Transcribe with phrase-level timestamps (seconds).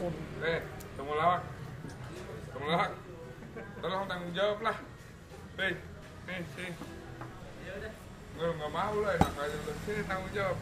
[0.00, 0.60] Eh,
[0.96, 1.44] temu lawak.
[2.56, 2.96] Temu lawak.
[3.84, 4.76] Tolong tanggung jawab lah.
[5.60, 5.76] Hei,
[6.24, 6.72] nih, sini.
[7.68, 7.92] Ya udah.
[8.40, 9.72] Nggak mau lah, enak aja lu.
[9.84, 10.56] Sini tanggung jawab.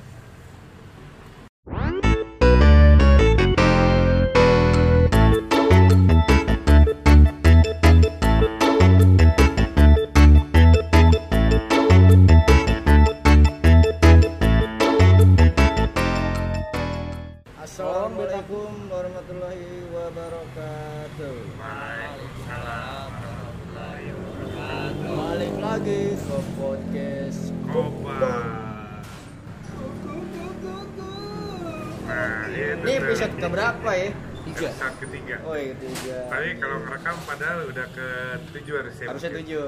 [33.78, 34.10] Keberapa ya?
[34.48, 34.68] Tiga.
[34.72, 35.36] Episode ketiga.
[35.46, 36.18] Oh iya ketiga.
[36.32, 38.08] Tapi kalau ngerekam padahal udah ke
[38.56, 39.06] tujuh harusnya.
[39.06, 39.62] Harusnya tujuh.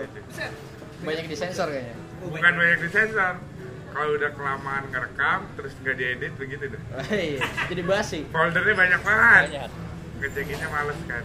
[1.00, 1.96] Banyak disensor kayaknya.
[2.26, 3.34] Bukan banyak disensor.
[3.90, 6.82] Kalau udah kelamaan ngerekam, terus nggak diedit begitu deh.
[6.94, 7.42] Oh, iya.
[7.66, 8.20] Jadi basi.
[8.30, 9.42] Foldernya banyak banget.
[9.50, 9.70] Banyak.
[10.22, 11.24] Ngecekinnya males kan.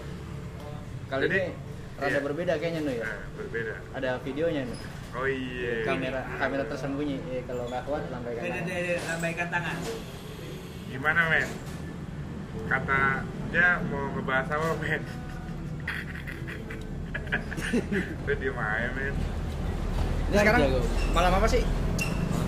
[1.06, 1.54] Kali Jadi, ini
[1.96, 2.20] rada iya.
[2.26, 3.06] berbeda kayaknya nih ya.
[3.06, 3.74] Nah, berbeda.
[3.94, 4.80] Ada videonya nih.
[5.16, 5.74] Oh iya.
[5.86, 7.16] Kamera kamera tersembunyi.
[7.32, 8.42] Eh, kalau nggak kuat lambaikan.
[8.50, 8.98] Tangan.
[9.14, 9.78] lambaikan tangan.
[10.90, 11.50] Gimana men?
[12.66, 13.22] Kata
[13.54, 15.02] dia mau ngebahas apa men?
[18.26, 19.16] Lu diem aja men.
[20.26, 20.62] Ini sekarang
[21.14, 21.62] malam apa sih?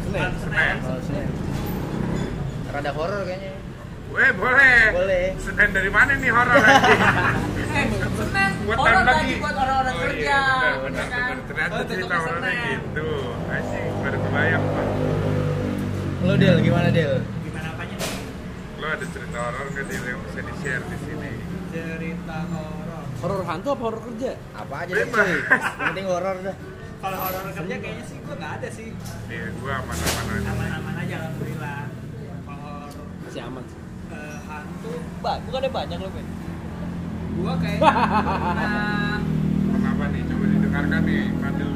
[0.08, 0.32] Senin.
[0.42, 0.76] Senin.
[1.06, 1.30] Senin.
[2.74, 3.54] Rada horor kayaknya.
[4.08, 4.80] Weh boleh.
[4.96, 5.26] Boleh.
[5.38, 7.02] Senin dari mana nih horor anjing?
[7.78, 7.86] Eh,
[8.18, 8.52] Senin.
[8.68, 10.20] Buat Horor lagi buat orang-orang oh, kerja.
[10.28, 11.24] Iya, benar, ya benar, kan?
[11.24, 11.38] benar.
[11.48, 13.10] Ternyata Oh, cerita horornya gitu.
[13.48, 14.88] Anjing, baru kebayang Pak.
[16.28, 17.14] Lu Del, gimana Del?
[18.88, 21.32] Lo ada cerita horor nggak Dil, yang bisa di-share di sini?
[21.76, 23.04] Cerita horor.
[23.20, 24.32] Horor hantu apa horor kerja?
[24.56, 25.28] Apa aja deh Bebas.
[25.28, 25.40] cuy.
[25.92, 26.56] Penting horor dah.
[26.98, 28.88] Kalau horor kerja kayaknya sih gua nggak ada sih.
[29.28, 30.50] Iya, gua aman-aman aja.
[30.56, 31.80] Aman-aman aja alhamdulillah.
[32.48, 33.80] Kalau horor Masih aman sih.
[34.08, 36.28] eh, hantu, Ba, bukan ada banyak loh, Ben.
[37.36, 39.20] gua kayaknya pernah
[39.68, 40.22] Kenapa nih?
[40.24, 41.70] Coba didengarkan nih, Fadil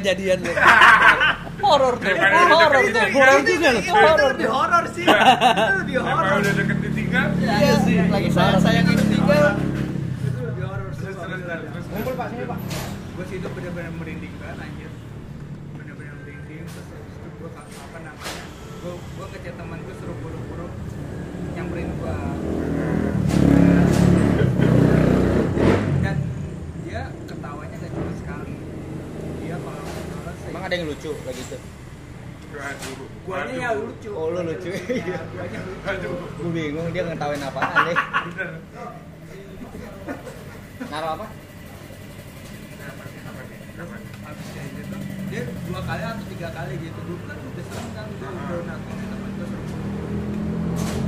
[0.00, 0.52] Deket doang nggak jadian lu.
[1.60, 2.08] horor tuh.
[2.16, 3.08] Horor ditinggal.
[3.12, 3.80] Horor juga lu.
[3.80, 7.26] itu Horor lebih horor sih itu lebih horor udah deket ditinggal?
[7.36, 7.94] Iya sih.
[8.08, 9.54] Lagi sayang sayang ini tinggal.
[10.24, 11.68] itu lebih horor Terus terus terus.
[11.68, 11.84] terus.
[11.90, 12.58] Ngumpul pak, sini pak.
[13.10, 14.90] gua sih itu bener-bener merinding banget anjir
[15.76, 18.44] bener-bener merinding terus itu gua apa namanya
[18.80, 20.66] gua gua ngechat teman gua suruh buru-buru
[21.52, 22.16] nyamperin gua
[26.00, 26.16] dan
[26.80, 28.54] dia ketawanya gak cuma sekali
[29.44, 31.56] dia kalau ngobrol sih Emang ada yang lucu kayak gitu?
[32.50, 33.06] Aduh.
[33.24, 34.68] guanya ya lucu Oh, lu lucu.
[34.68, 36.18] Iya, guanya lucu Aduh.
[36.36, 37.96] Gue bingung dia ngetawain apaan deh.
[37.96, 38.58] Bener.
[40.86, 41.24] Naruh apa?
[41.24, 41.32] Apa
[43.06, 43.20] nih?
[43.22, 43.58] Apa nih?
[43.80, 43.94] Apa
[44.26, 44.96] habis kayak gitu
[45.30, 48.98] dia dua kali atau tiga kali gitu dulu kan udah sering kan udah udah nangkep
[49.00, 49.62] temen gue suruh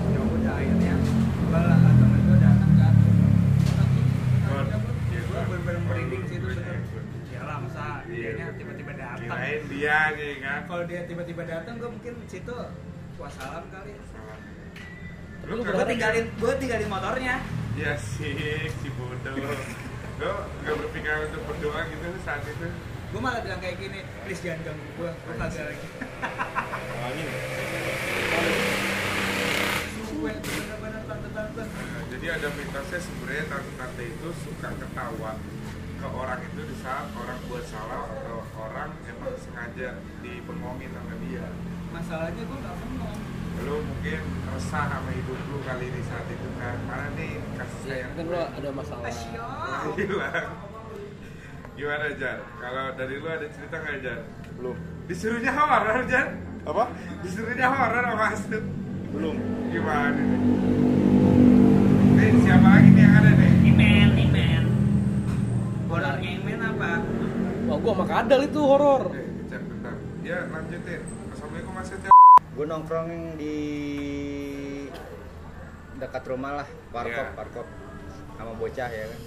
[0.08, 0.94] ya udah akhirnya
[1.42, 3.02] gua lah temen gue datang kan Iya,
[5.18, 7.01] gue gua- bener-bener merinding sih itu gua- bener gua-
[7.42, 10.60] lah masa Iya, gua- tiba-tiba datang Kirain dia nih kan.
[10.64, 12.56] kalau dia tiba-tiba datang gue mungkin situ
[13.14, 13.92] wassalam kali
[15.42, 17.34] Lu gue kagak- tinggalin gue tinggalin motornya.
[17.72, 18.30] Ya sih,
[18.70, 19.34] si bodoh.
[20.16, 22.68] Lo nggak berpikiran untuk berdoa gitu saat itu?
[23.12, 25.86] gue malah bilang kayak gini please jangan ganggu gue gue kagak lagi.
[30.12, 31.62] Gue bener-bener tante-tante.
[31.66, 35.30] Nah, jadi ada mitosnya sebenarnya tante-tante itu suka ketawa
[36.02, 41.46] ke orang itu di saat orang buat salah atau orang emang sengaja dibengongin sama dia.
[41.94, 43.18] masalahnya gue gak ngomong
[43.62, 44.20] Lu mungkin
[44.50, 46.74] resah sama hidup lu kali di saat itu kan.
[46.88, 48.32] Mana nih kasih Iya, sayang kan gue?
[48.34, 49.12] lu ada masalah.
[49.94, 50.50] Hilang.
[51.78, 52.38] Gimana Jar?
[52.58, 54.18] Kalau dari lu ada cerita nggak Jar?
[54.58, 54.76] Belum.
[55.06, 56.26] Disuruhnya horor Jar?
[56.66, 56.84] Apa?
[57.22, 58.62] Disuruhnya horor sama.
[59.14, 59.36] Belum.
[59.70, 60.26] Gimana nih?
[62.18, 62.90] Nih siapa lagi
[65.92, 66.00] Imen.
[66.00, 66.90] Horornya Imen apa?
[67.72, 69.02] gua sama kadal itu horor.
[69.12, 69.94] Eh, cek bentar.
[70.22, 71.00] Ya, lanjutin.
[71.28, 72.04] Assalamualaikum Mas Ed.
[72.52, 73.56] Gue nongkrong di
[75.96, 77.32] dekat rumah lah, warkop, Iya.
[77.34, 77.66] warkop
[78.34, 79.20] sama bocah ya kan.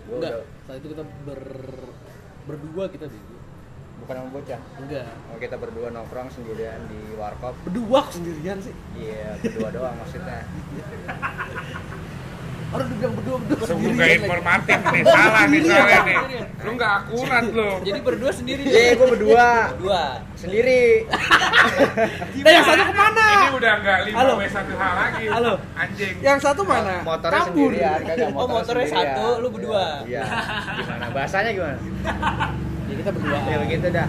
[0.00, 1.42] Gue Enggak, udah saat itu kita ber
[2.42, 3.20] berdua kita di
[4.00, 4.60] bukan sama bocah.
[4.76, 7.52] enggak Oh, kita berdua nongkrong sendirian di warkop.
[7.62, 10.40] berdua sendirian sih Iya, berdua doang maksudnya.
[12.70, 16.18] orang udah bilang berdua berdua Sungguh sendirian gak informatif nih, salah nih soalnya nih.
[16.60, 17.70] Lu gak akurat lu.
[17.82, 18.62] Jadi berdua sendiri.
[18.62, 20.04] Iya, gue berdua Dua.
[20.34, 20.82] sendiri.
[22.40, 24.32] nah yang satu ke mana Ini udah nggak lima Halo.
[24.32, 25.24] w satu hal lagi.
[25.26, 25.52] Halo.
[25.74, 26.14] Anjing.
[26.20, 29.84] yang satu mana Motornya kabur sendirian, kagak Oh, motornya satu, lu berdua.
[30.04, 30.22] Iya.
[30.78, 31.76] Gimana bahasanya gimana?
[32.86, 34.08] ya kita berdua Ya begitu dah.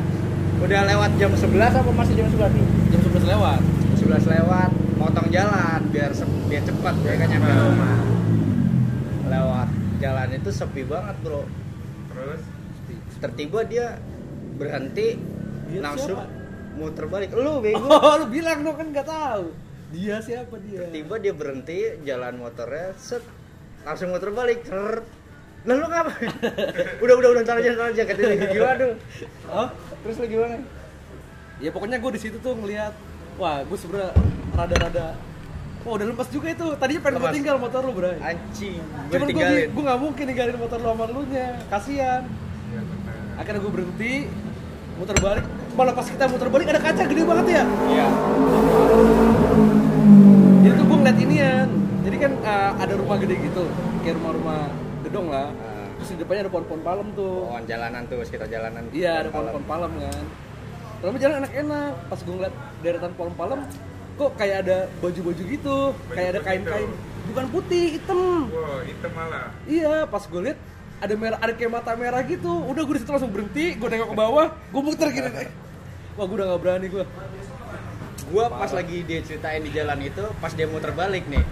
[0.60, 2.66] Udah lewat jam 11 apa masih jam 11 nih?
[2.90, 3.60] jam 11 lewat
[3.92, 6.10] Jam 11 lewat, motong jalan biar
[6.46, 7.98] biar cepat ya kan nyampe rumah.
[9.32, 9.70] Lewat
[10.04, 11.48] jalan itu sepi banget, Bro.
[12.12, 12.42] Terus
[13.22, 13.96] Tertiba dia
[14.60, 15.16] berhenti
[15.72, 16.28] Dia langsung siapa?
[16.76, 17.30] muter balik.
[17.32, 17.88] Lu bego.
[17.96, 19.46] oh lu bilang dong kan nggak tahu
[19.92, 23.24] dia siapa dia Tiba dia berhenti jalan motornya set
[23.84, 24.64] langsung muter balik.
[24.68, 25.04] Cer.
[25.62, 26.32] Lah lu ngapain?
[27.06, 28.94] udah udah udah ntar aja ntar aja katanya gitu aduh.
[29.48, 29.70] oh
[30.02, 30.58] Terus lu gimana?
[31.62, 32.90] ya pokoknya gue di situ tuh ngelihat
[33.38, 34.10] wah gue sebenernya
[34.58, 35.14] rada-rada
[35.82, 36.68] Wah udah lepas juga itu.
[36.78, 38.18] Tadinya pengen gue tinggal motor lu, Bray.
[38.22, 41.58] Anjing, gue Cuman gue gue nggak mungkin ninggalin motor lu sama lu nya.
[41.74, 42.22] Kasian.
[42.72, 43.18] ya benar.
[43.42, 44.14] Akhirnya gue berhenti,
[45.02, 45.46] muter balik.
[45.74, 47.64] Malah pas kita muter balik ada kaca gede banget ya.
[47.66, 48.08] Iya.
[50.62, 51.70] Jadi tuh gue ngeliat inian.
[52.02, 53.64] Jadi kan uh, ada rumah gede gitu,
[54.06, 54.70] kayak rumah-rumah
[55.06, 55.50] gedong lah.
[55.50, 55.90] Ah.
[55.98, 57.46] Terus di depannya ada pohon-pohon palem tuh.
[57.50, 58.86] Oh, jalanan tuh sekitar jalanan.
[58.94, 60.26] Iya, ada pohon-pohon palem kan.
[61.02, 61.94] Tapi jalan enak-enak.
[62.10, 62.56] Pas gue ngeliat
[62.86, 63.60] deretan pohon palem,
[64.14, 65.78] kok kayak ada baju-baju gitu,
[66.10, 66.88] kayak ada Baju kain-kain.
[66.88, 66.96] gitu.
[67.22, 68.20] Bukan putih, hitam.
[68.48, 69.48] Wow, hitam malah.
[69.64, 70.60] Iya, pas gue liat
[71.00, 72.52] ada merah, ada kayak mata merah gitu.
[72.66, 75.30] Udah gue di situ langsung berhenti, gue nengok ke bawah, gue muter gini.
[76.16, 77.06] Wah, gue udah gak berani gue.
[78.28, 81.44] Gua pas lagi dia ceritain di jalan itu, pas dia muter balik nih,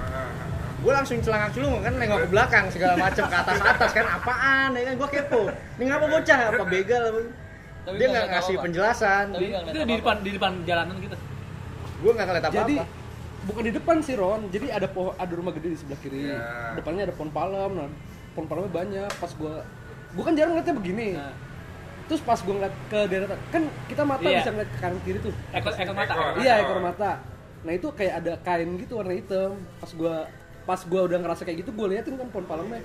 [0.79, 4.71] gue langsung celangak celung kan nengok ke belakang segala macam ke atas atas kan apaan
[4.71, 7.19] ya kan gue kepo ini ngapa bocah apa begal apa
[7.83, 8.63] Tapi dia nggak ngasih apa-apa.
[8.63, 11.15] penjelasan Tapi itu di depan di depan jalanan gitu
[11.99, 12.75] gue nggak ngeliat apa Jadi
[13.39, 16.27] bukan di depan sih Ron, jadi ada pohon, ada rumah gede di sebelah kiri.
[16.27, 16.75] Iya.
[16.75, 17.89] Depannya ada pohon palem, nah
[18.35, 19.11] pohon palemnya banyak.
[19.15, 19.53] Pas gue,
[20.13, 21.07] gue kan jarang ngeliatnya begini.
[21.15, 21.33] Nah.
[22.09, 24.39] Terus pas gue ngeliat ke daerah, kan kita mata Iya.
[24.41, 25.33] bisa ngeliat ke kanan kiri tuh.
[25.53, 26.31] ekor ekor mata Ekor.
[26.41, 27.11] Iya ekor mata.
[27.59, 29.51] Nah itu kayak ada kain gitu warna hitam.
[29.79, 30.15] Pas gua
[30.67, 32.81] pas gua udah ngerasa kayak gitu, gua liatin kan pohon palemnya.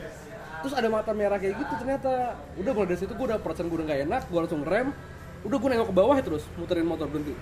[0.62, 2.38] Terus ada mata merah kayak gitu ternyata.
[2.54, 4.88] Udah mulai dari situ gua udah perasaan gua udah gak enak, gua langsung rem.
[5.42, 7.34] Udah gua nengok ke bawah ya terus muterin motor berhenti.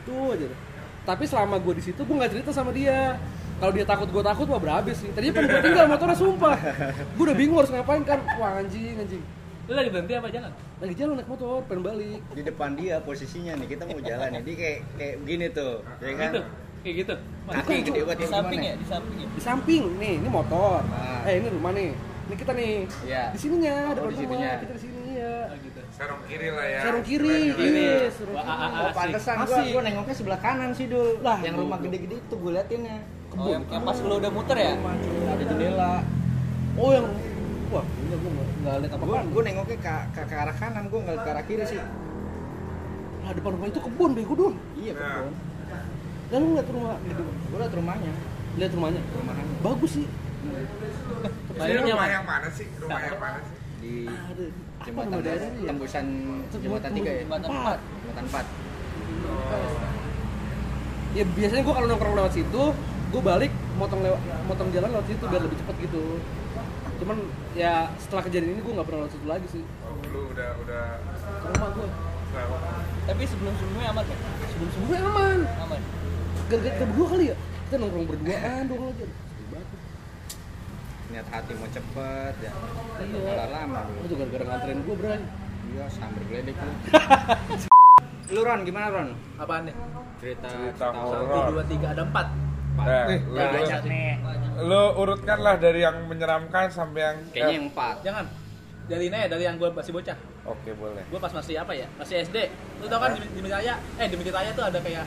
[0.00, 0.46] Itu aja.
[0.48, 0.58] deh.
[1.04, 3.20] Tapi selama gua di situ gua nggak cerita sama dia.
[3.54, 5.08] Kalau dia takut gua takut wah berhabis sih.
[5.12, 6.56] Tadinya pengen gua tinggal motornya sumpah.
[7.14, 8.18] Gua udah bingung harus ngapain kan.
[8.36, 9.24] Wah anjing anjing.
[9.64, 12.20] lu lagi berhenti apa jalan Lagi jalan naik motor, pengen balik.
[12.36, 15.74] di depan dia posisinya nih kita mau jalan nih dia kayak kayak begini tuh
[16.04, 16.40] ya kan gitu
[16.84, 17.14] kayak gitu
[17.48, 19.28] kaki gede banget Di ya, samping ya, di samping ya.
[19.32, 20.84] Di samping nih, ini motor.
[20.92, 21.24] Ah.
[21.24, 21.96] Eh ini rumah nih.
[21.96, 22.74] Ini kita nih.
[23.08, 23.22] Iya.
[23.32, 24.52] Di sininya, Oh, depan di rumah.
[24.60, 25.34] Kita di sini ya.
[25.48, 26.80] Oh, gitu Sarung kiri lah ya.
[26.82, 27.86] Sarung kiri, Istilahnya lah kiri,
[28.82, 31.22] oh pantesan gua gua nengoknya sebelah kanan sih dul.
[31.22, 32.98] Lah, yang rumah gede-gede itu gua liatinnya
[33.34, 34.74] Oh, yang, yang pas lu udah muter ya?
[34.78, 36.06] Ada jendela.
[36.78, 37.06] Oh yang
[37.70, 41.00] wah, enggak gua enggak, enggak lihat apa gua nengoknya ke, ke, ke arah kanan gua
[41.02, 41.78] nggak ke arah kiri sih.
[43.22, 44.54] Lah depan rumah itu kebun bego dul.
[44.78, 45.22] iya Nah.
[45.22, 45.34] kebun.
[46.30, 46.94] Dan lu lihat rumah?
[47.50, 48.12] Gua liat rumahnya.
[48.58, 49.02] Lihat rumahnya.
[49.14, 50.06] rumahan Bagus sih.
[51.54, 52.66] Rumah yang mana sih?
[52.82, 53.54] Rumah yang mana sih?
[53.84, 54.08] di
[54.84, 55.34] jembatan ya?
[55.64, 56.04] tembusan
[56.48, 57.78] Tembus- jembatan tiga ya Jembatan Empat.
[57.80, 58.46] jembatan empat
[61.14, 62.62] Ya biasanya gua kalau nongkrong lewat situ,
[63.14, 64.18] gua balik motong lewat
[64.50, 66.18] motong jalan lewat situ biar lebih cepat gitu.
[66.98, 67.16] Cuman
[67.54, 69.62] ya setelah kejadian ini gua nggak pernah lewat situ lagi sih.
[69.86, 70.84] Oh, lu udah udah
[71.22, 71.70] Ke rumah.
[72.34, 72.46] Nah,
[73.06, 74.18] Tapi sebelum-sebelumnya aman kan?
[74.50, 75.38] Sebelum sebelumnya aman.
[75.70, 75.80] Aman.
[76.50, 77.36] Gara-gara kita berdua kali ya?
[77.38, 79.06] Kita nongkrong berduaan dong lagi.
[81.06, 82.52] Niat hati mau cepet ya.
[82.96, 83.20] Iya.
[83.20, 85.20] malah lama dulu Itu gara-gara nganterin gua, Bray.
[85.66, 86.72] iya sambil geledek lu
[88.34, 89.08] lu Ron gimana Ron?
[89.36, 89.74] Apaan nih?
[90.16, 91.28] Cerita Cerita horor.
[91.28, 92.26] satu dua tiga ada empat.
[92.74, 94.10] Nah, Nih, lu, banyak nih.
[94.60, 97.96] lu urutkanlah dari yang menyeramkan sampai yang kayaknya eh, yang empat.
[98.02, 98.24] Jangan.
[98.84, 100.16] Dari ini ya dari yang gue masih bocah.
[100.44, 101.04] Oke, boleh.
[101.04, 101.86] gue pas masih apa ya?
[101.94, 102.36] Masih SD
[102.76, 105.04] lu tau kan di, di Mitraya eh di Mitraya tuh ada kayak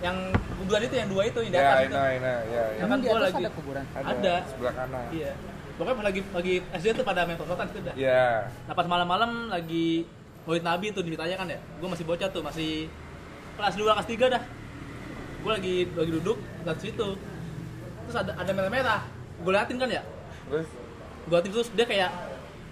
[0.00, 0.16] yang
[0.56, 1.92] kuburan itu yang dua itu yang di Ya, atas itu.
[1.92, 2.64] Ina, Ina, ya, ya.
[2.78, 3.84] Yang kan gua lagi kuburan?
[3.92, 5.04] ada sebelah kanan.
[5.10, 5.32] iya.
[5.72, 7.94] Pokoknya pas lagi lagi SD tuh pada main prosotan itu udah.
[7.94, 8.24] Iya.
[8.64, 10.04] nah pas malam-malam lagi
[10.42, 11.60] Maulid Nabi tuh di Mitraya kan ya.
[11.76, 12.88] Gue masih bocah tuh masih
[13.54, 14.42] kelas 2 kelas 3 dah.
[15.40, 17.08] Gue lagi lagi duduk lihat situ.
[18.02, 19.00] Terus ada ada merah-merah.
[19.38, 20.02] Gue liatin kan ya?
[20.46, 20.68] Terus?
[21.22, 22.10] Gue liatin terus dia kayak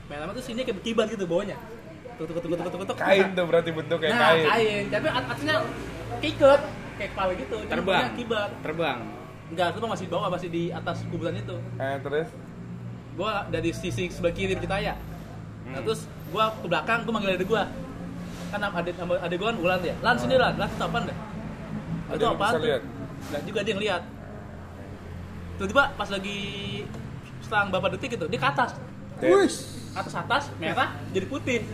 [0.06, 1.56] merah-merah terus ini kayak berkibar gitu bawahnya.
[2.16, 4.44] Tuk tuk tuk tuk tuk tuk Kain tuh berarti bentuknya nah kain.
[4.44, 4.85] kain.
[4.90, 5.54] Tapi at- atasnya
[6.18, 6.61] keiket
[6.99, 8.05] kayak kepala gitu Terbang.
[8.12, 8.99] kibat Terbang.
[9.49, 11.57] enggak itu masih di bawah masih di atas kuburan itu.
[11.78, 12.28] Eh, terus?
[13.14, 14.95] Gua dari sisi sebelah kiri kita ya.
[15.64, 15.85] Nah Hmm.
[15.85, 17.64] terus gua ke belakang gua manggil adik gua.
[18.49, 19.95] Kan adik adik gua kan ulan ya.
[20.00, 20.55] Lan sini lan.
[20.55, 21.05] Lan itu apaan
[22.09, 22.67] Ada itu apaan bisa tuh?
[22.67, 22.83] lihat?
[23.28, 24.02] dan juga dia ngeliat.
[25.57, 26.38] Tiba-tiba pas lagi
[27.40, 28.71] selang beberapa detik gitu dia ke atas.
[29.19, 29.50] Wih.
[29.90, 31.67] atas atas merah jadi putih.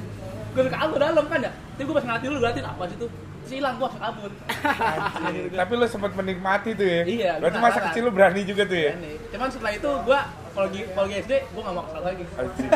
[0.55, 1.51] Gue kabur dalam kan ya?
[1.51, 3.11] Tapi gue pas ngeliatin dulu ngeliatin apa sih tuh
[3.47, 5.59] hilang langsung kabur gua.
[5.59, 7.03] Tapi lu sempat menikmati tuh ya.
[7.05, 8.93] Iya, Berarti gua masa kecil lu berani juga tuh ya.
[9.29, 10.19] Cuman setelah itu gue
[10.51, 12.25] kalau lagi kalau lagi SD gue gak mau kesal lagi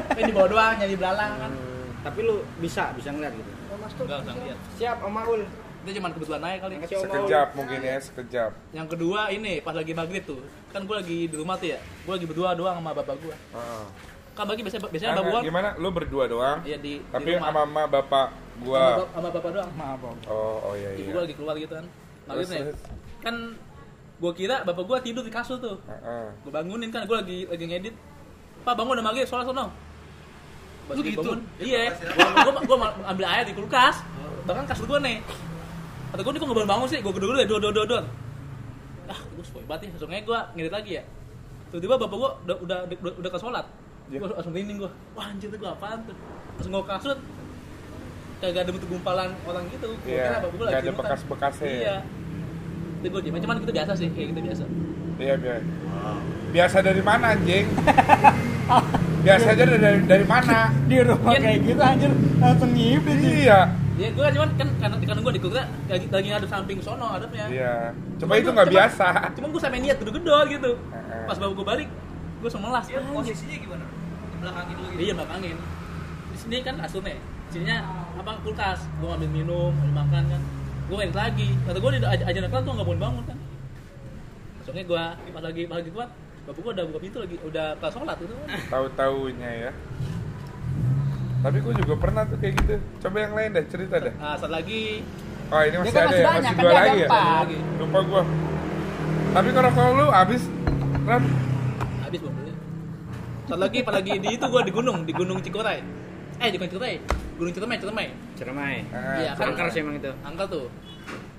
[0.02, 1.52] tapi di bawah doang nyanyi belalang kan
[2.00, 3.50] Tapi lu bisa, bisa ngeliat gitu.
[3.78, 5.42] enggak usah lihat Siap, Om Maul.
[5.78, 6.74] itu cuma kebetulan aja kali.
[6.82, 8.50] Sekejap mungkin ya, sekejap.
[8.72, 12.12] yang kedua ini pas lagi maghrib tuh kan gue lagi di rumah tuh ya gue
[12.12, 13.84] lagi berdua doang sama bapak gue Heeh.
[14.34, 15.68] kan bagi biasanya biasanya Nah, bapak gimana?
[15.76, 16.58] Lu berdua doang?
[16.62, 18.26] iya di Tapi di rumah sama mama bapak
[18.64, 19.06] gua.
[19.14, 19.72] sama bapak doang.
[19.76, 20.18] Maaf, Om.
[20.26, 21.12] Oh, oh iya ibu iya.
[21.14, 21.86] gue lagi keluar gitu kan.
[22.28, 22.62] Maghrib nih
[23.18, 23.34] kan
[24.18, 25.76] gue kira bapak gue tidur di kasur tuh.
[25.86, 26.26] Heeh.
[26.42, 27.94] gue bangunin kan gue lagi lagi ngedit.
[28.66, 29.70] Pak bangun udah maghrib sholat sono
[30.88, 31.20] Pas Lu gitu?
[31.20, 34.02] bangun, iya gue gue ambil air di kulkas.
[34.48, 35.16] Bahkan kasur gue nih.
[36.14, 36.98] Kata gue nih kok nggak bangun bangun sih?
[37.04, 38.02] Gue gedor dulu ya dua dua dua dua
[39.08, 41.02] ah gue spoil banget ya langsung aja gue ngedit lagi ya.
[41.72, 43.66] Tiba-tiba bapak gue udah udah udah, udah ke sholat.
[44.08, 44.24] Iya.
[44.24, 46.16] gue langsung merinding gue wah anjir tuh gue apaan tuh?
[46.56, 47.18] Langsung gue kasut
[48.38, 51.66] kagak ada bentuk gumpalan orang gitu gue Iya, kira bapak gue lagi ada bekas-bekasnya.
[51.68, 51.96] iya
[52.96, 54.64] itu gue diem cuman itu biasa sih kayak gitu biasa
[55.18, 55.66] Iya, biasa.
[56.48, 57.66] Biasa dari mana anjing?
[59.18, 60.70] Biasa aja dari dari mana?
[60.86, 61.40] Di rumah Iya.
[61.42, 63.32] kayak gitu anjir langsung ngibit nih.
[63.42, 63.60] Iya.
[63.98, 67.06] Iya, gue cuman kan karena di kanan gue di kukra lagi lagi ngadep samping sono
[67.10, 67.50] adepnya.
[67.50, 67.74] Iya.
[68.14, 69.06] Coba Cuman itu nggak cuman- biasa.
[69.34, 70.70] Cuman gue sampe niat gedor-gedor gitu.
[70.86, 71.22] Heeh.
[71.26, 71.88] Pas bawa gue balik,
[72.38, 72.84] gue semelas.
[72.86, 73.02] Anjir.
[73.10, 73.84] posisinya gimana?
[74.22, 75.00] Di belakangin lu gitu.
[75.02, 75.56] Iya, belakangin.
[76.30, 77.18] Di sini kan asurnya.
[77.48, 77.76] Sininya
[78.18, 78.80] apa kulkas.
[79.00, 80.42] Gue ngambil minum, ambil makan kan.
[80.88, 81.48] Gue ngedit lagi.
[81.64, 83.38] Kata gue di aja nakal tuh nggak bangun bangun kan.
[84.60, 85.02] Besoknya gue
[85.32, 86.10] pas lagi pas lagi kuat,
[86.44, 88.34] bapak gue udah buka pintu lagi, udah kelas sholat gitu.
[88.68, 89.70] Tahu-taunya ya.
[91.38, 92.74] Tapi gue juga pernah tuh kayak gitu.
[93.00, 94.14] Coba yang lain dah cerita dah.
[94.18, 95.06] Nah, saat lagi
[95.48, 97.08] Oh ini masih kan ada masih ya, banyak, masih kan dua lagi ya.
[97.08, 97.46] empat.
[97.80, 98.22] Lupa gue.
[99.28, 100.42] Tapi kalau kalau lu abis,
[101.08, 101.24] Ram,
[102.04, 102.36] habis bang
[103.48, 105.80] Saat lagi pas lagi di itu gue di gunung, di gunung Cikorai.
[106.36, 107.00] Eh, bukan Cikorai,
[107.38, 108.06] Gunung Ciremai, Ciremai.
[108.34, 108.74] Cermai.
[108.90, 109.54] Ah, Iya, kan?
[109.54, 110.10] Angker sih emang itu.
[110.20, 110.66] angka tuh.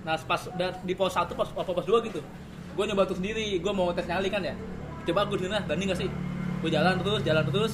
[0.01, 0.41] Nah pas
[0.81, 2.23] di pos 1 pos apa pos 2 gitu.
[2.71, 4.55] Gue nyoba tuh sendiri gue mau tes nyali kan ya.
[5.03, 6.09] Coba gue di sana berani gak sih?
[6.59, 7.73] Gue jalan terus jalan terus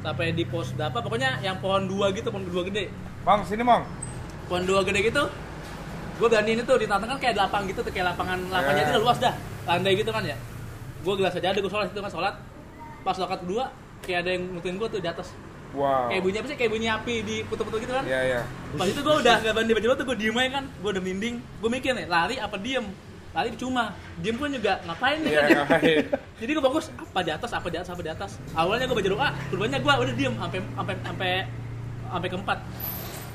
[0.00, 0.98] sampai di pos berapa?
[0.98, 2.88] Pokoknya yang pohon dua gitu pohon dua gede.
[3.22, 3.84] Mong sini Mong.
[4.48, 5.22] pohon dua gede gitu
[6.16, 8.82] gue berani ini tuh di tengah kan kayak ada lapang gitu tuh kayak lapangan lapangnya
[8.82, 8.84] Eh.
[8.84, 9.34] itu udah luas dah.
[9.64, 10.36] Landai gitu kan ya.
[11.00, 12.34] Gue gelas aja ada gue sholat itu kan sholat.
[13.00, 15.32] Pas lokat kedua kayak ada yang nutuin gue tuh di atas
[15.70, 16.10] Wow.
[16.10, 16.56] kayak bunyi apa sih?
[16.58, 18.04] Kayak bunyi api di putu-putu gitu kan?
[18.06, 18.40] Iya iya.
[18.74, 20.64] Pas itu gue udah gak berani baju tuh gue diem aja kan?
[20.82, 22.86] Gue udah mending Gue mikir nih lari apa diem?
[23.30, 25.30] Lari cuma Diem pun juga ngapain nih?
[25.30, 26.04] Iya kan ngapain?
[26.42, 28.30] Jadi gue fokus apa di atas apa di atas apa di atas.
[28.58, 31.30] Awalnya gue baca doa Keduanya gue udah diem Sampai sampai sampai
[32.10, 32.58] sampai keempat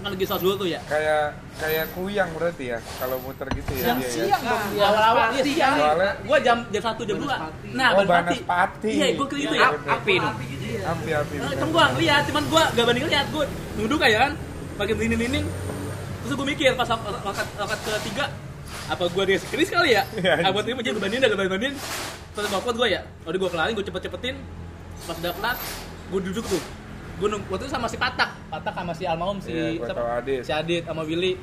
[0.06, 0.78] Kan lagi sholat dulu tuh ya?
[0.86, 3.90] Kayak kayak kuyang berarti ya kalau muter gitu ya.
[3.90, 4.14] Siang dia ya.
[4.14, 4.62] siang dong.
[4.78, 5.76] Ya awal-awal iya siang.
[5.82, 7.36] Soalnya- Gue jam jam satu jam dua.
[7.74, 8.90] Nah Oh, Banaspati.
[8.94, 9.68] Iya gue kira itu ya.
[9.74, 10.36] Iya, Api dong.
[10.86, 11.36] Api-api.
[11.42, 13.26] Nah, Kan gue ngeliat, cuman gue gak banding ngeliat.
[13.34, 13.44] Gue
[13.82, 14.32] duduk aja kan
[14.78, 15.46] Pakai merinding-merinding
[16.22, 18.26] Terus gue mikir pas lokat, lokat ketiga
[18.86, 20.06] Apa gue dia keris kali ya?
[20.22, 21.74] Iya, buat ini gue bandingin, gue bandingin.
[22.38, 23.02] Terus gue gue ya.
[23.26, 24.36] Udah gue kelarin, gue cepet-cepetin.
[25.10, 25.58] Pas udah kelar,
[26.14, 26.62] gue duduk tuh
[27.16, 29.98] Gue nunggu, waktu itu sama si Patak Patak sama si Almarhum, si Iya, gua siapa?
[29.98, 30.42] tahu Adit.
[30.42, 31.34] Si Adit sama Willy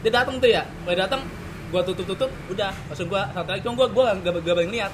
[0.00, 1.20] Dia datang tuh ya, gue datang
[1.68, 4.92] Gue tutup-tutup, udah Langsung gue santai lagi, cuma gue gue gak, gak banding lihat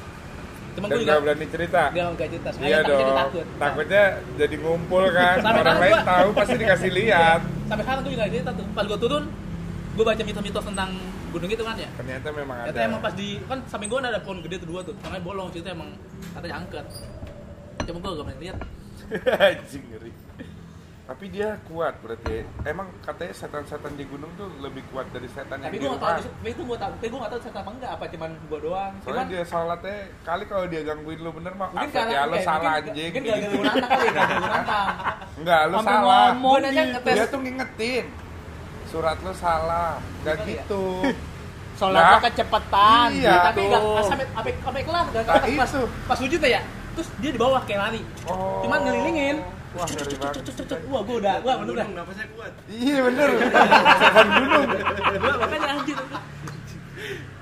[0.71, 1.83] Cuma Dan gue juga berani cerita.
[1.91, 3.17] Gak gak cerita, Iya dia dong.
[3.17, 4.05] takut Takutnya
[4.39, 5.37] jadi ngumpul kan.
[5.41, 7.41] Sampai Orang lain gua- tahu pasti dikasih lihat.
[7.67, 9.25] sampai sekarang gue juga gak cerita tuh pas gue turun
[9.91, 10.91] gue baca mitos-mitos tentang
[11.29, 12.67] gunung itu kan ya Ternyata memang ada.
[12.71, 15.49] ternyata emang pas di kan samping gue ada pohon gede tuh dua tuh namanya bolong
[15.51, 15.91] situ emang
[16.31, 16.85] katanya angker
[17.83, 18.57] cuma gue gak pernah lihat
[19.43, 20.13] Anjing ngeri.
[21.09, 22.45] Tapi dia kuat berarti.
[22.63, 25.97] Emang katanya setan-setan di gunung tuh lebih kuat dari setan yang tapi di gue gak
[25.97, 26.21] rumah.
[26.21, 28.93] tapi itu gue tahu tapi gue gak tahu cerita apa enggak apa cuman gue doang
[28.95, 32.37] Soalnya cuman dia sholatnya kali kalau dia gangguin lu bener mah mungkin karena ya lu
[32.39, 33.09] salah mungkin- anjing.
[33.09, 34.87] mungkin gak gue nantang kali gak nantang
[35.35, 36.27] Enggak, lu Sampai salah.
[36.29, 36.93] ngomong nanya gitu.
[36.93, 37.15] ngetes.
[37.15, 38.05] Dia tuh ngingetin.
[38.85, 39.91] Surat lu salah.
[40.21, 40.49] Gak Gimana ya?
[40.61, 40.85] gitu.
[41.79, 42.23] Sholatnya Nah.
[42.23, 43.09] kecepatan.
[43.15, 43.35] Iya.
[43.47, 43.73] tapi gitu.
[43.73, 45.73] gak sampai sampai sampai kelar gak Nah, pas pas
[46.05, 46.61] pas sujud ya
[46.91, 48.61] terus dia di bawah kayak lari Oh.
[48.61, 49.37] cuman ngelilingin
[49.77, 50.43] Wah, ngeri banget.
[50.89, 52.53] Wah gue udah wah bener dah nafasnya kuat.
[52.73, 53.29] Iya bener.
[54.01, 54.69] Setan gunung.
[55.19, 55.99] gue makanya anjir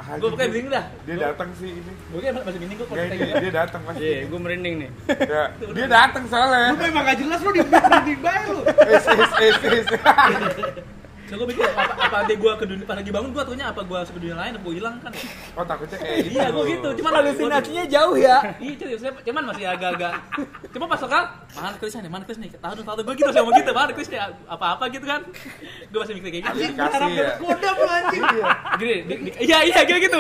[0.07, 0.85] Gue pokoknya bingung dah.
[1.03, 1.93] Dia datang sih ini.
[2.15, 3.43] Gue kayak masih bingung gue kayak dia, gitu.
[3.43, 4.07] dia datang pasti.
[4.07, 4.91] Iya, gue merinding nih.
[5.27, 6.71] Ya, dia datang soalnya.
[6.79, 7.63] Lu emang gak jelas lu di
[8.07, 8.61] di bae lu.
[8.87, 9.87] Es es es es.
[11.27, 13.81] So gue mikir apa apa adek gue ke dunia pas lagi bangun gue taunya apa
[13.83, 15.11] gue ke dunia lain apa gue hilang kan?
[15.59, 16.39] Oh takutnya kayak gitu.
[16.39, 16.89] Iya gue gitu.
[17.03, 18.37] Cuman Halusinasinya jauh ya.
[18.63, 18.73] Iya
[19.27, 20.13] cuman masih agak-agak.
[20.71, 22.51] Cuma pas sekarang mana Chris nih, mana Chris nih?
[22.55, 25.21] Tahu tahu gue gitu sama gitu, mana nih apa-apa gitu kan?
[25.91, 26.57] Gue masih mikir kayak gitu.
[26.63, 27.31] Anjing kasih ya.
[27.43, 28.23] Kodam lu anjing.
[28.79, 30.19] Gini, di, di, iya iya gitu gitu.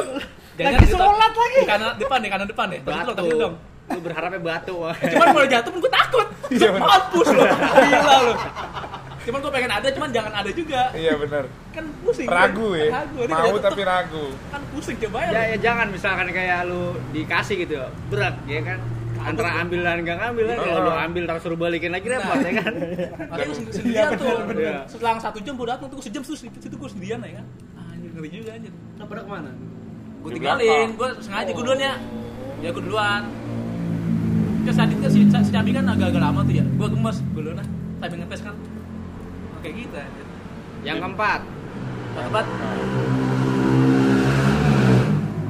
[0.58, 1.60] Lagi di- sholat lagi.
[1.62, 2.80] Di kanan depan deh, kanan depan deh.
[2.82, 3.14] Terus lo Batu.
[3.14, 3.54] tapi dong.
[3.86, 4.76] Lu berharapnya batu.
[4.90, 6.26] Cuman kalau jatuh pun gue takut.
[6.50, 6.68] Iya.
[6.74, 7.44] Mampus lo.
[7.86, 8.34] Gila lo.
[9.26, 10.82] Cuman gue pengen ada, cuman jangan ada juga.
[10.94, 11.44] Iya benar.
[11.74, 12.26] Kan pusing.
[12.30, 12.78] Ragu kan?
[12.78, 12.90] ya.
[12.94, 13.18] Ragu.
[13.26, 14.24] Ini Mau tapi ragu.
[14.54, 15.30] Kan pusing coba ya.
[15.34, 18.78] Ya, ya jangan misalkan kayak lu dikasih gitu berat ya kan
[19.26, 22.52] antara ambil dan nggak ngambil kan kalau lu ambil terus suruh balikin lagi repot ya
[22.62, 22.72] kan
[23.34, 24.36] Makanya gue sendirian tuh.
[24.54, 24.78] Iya.
[24.86, 27.46] Setelah satu jam gue datang tuh sejam terus di situ gue sendirian ya kan.
[27.90, 28.72] Anjir ngeri juga anjir.
[28.72, 29.50] Nah, pada ke mana?
[30.22, 31.94] Gue tinggalin, gue sengaja gue duluan ya.
[32.62, 33.22] Ya gue duluan.
[34.66, 36.64] Terus tadi kan si, si Cabi kan agak-agak lama tuh ya.
[36.78, 37.68] Gue gemes, gue duluan lah.
[38.02, 38.54] Timing ngetes kan.
[39.66, 40.26] Kayak gitu anjir.
[40.86, 41.40] yang keempat
[42.14, 42.46] Keempat.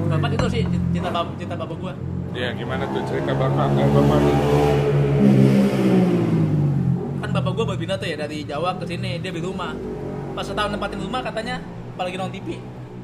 [0.09, 1.93] Keempat itu sih cinta bab cinta bapak gue.
[2.33, 4.33] Iya gimana tuh cerita bapak eh, bapak lu?
[7.21, 9.77] Kan bapak gue berpindah tuh ya dari Jawa ke sini dia beli rumah.
[10.33, 11.61] Pas setahun nempatin rumah katanya
[11.93, 12.49] apalagi nonton TV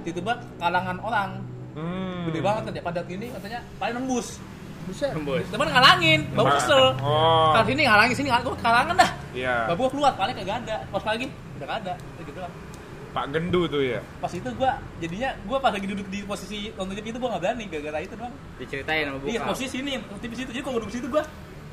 [0.03, 1.31] tiba-tiba kalangan orang
[1.73, 2.29] Hmm.
[2.29, 4.37] gede banget kan ya padat ini katanya paling nembus
[4.83, 5.11] Buset.
[5.15, 6.85] tembus teman ngalangin bapak Nah, kesel.
[6.99, 7.55] Oh.
[7.55, 8.49] kalau sini ngalangin sini ngalangin.
[8.51, 9.11] Gua kalangan dah.
[9.31, 9.55] Iya.
[9.71, 10.77] bapak gua keluar paling kagak ada.
[10.91, 11.93] Pas lagi udah kagak ada.
[11.95, 12.53] Udah gitu lah
[13.13, 14.01] Pak Gendu tuh ya.
[14.25, 17.43] pas itu gua jadinya gua pas lagi duduk di posisi nonton TV itu gua nggak
[17.45, 18.35] berani gara-gara itu doang.
[18.57, 20.51] Diceritain sama iya buka posisi sini TV situ.
[20.51, 21.23] Jadi kalau duduk situ gua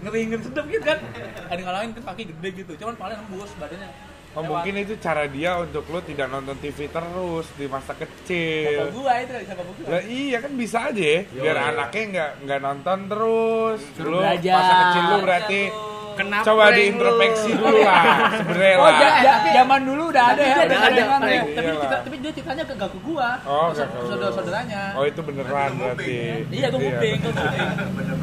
[0.03, 0.99] ngeri ngeri sedap gitu kan.
[1.51, 2.71] Ada ngalangin kan kaki gede gitu.
[2.75, 3.89] Cuman paling nembus badannya
[4.29, 4.61] Oh Lewat.
[4.61, 8.93] mungkin itu cara dia untuk lu tidak nonton TV terus di masa bapak kecil.
[8.93, 11.63] gua itu dari bapak gua Lah iya kan bisa aja ya, biar iya.
[11.67, 13.79] anaknya nggak nggak nonton terus.
[13.91, 14.53] Suruh Lu belajar.
[14.55, 15.61] masa kecil lu berarti
[16.11, 17.63] Kenapa coba diintrospeksi lu?
[17.63, 18.03] dulu lah
[18.37, 18.99] sebenarnya Oh, lah.
[19.17, 21.43] ja- zaman dulu udah ada ya, Tapi udah dia ada yang tapi, ya.
[21.49, 25.69] tapi, kita- tapi dia ceritanya ke gak ke gua Oh, ke saudara-saudaranya Oh itu beneran
[25.73, 26.17] berarti.
[26.49, 27.69] iya gua nguping gua nguping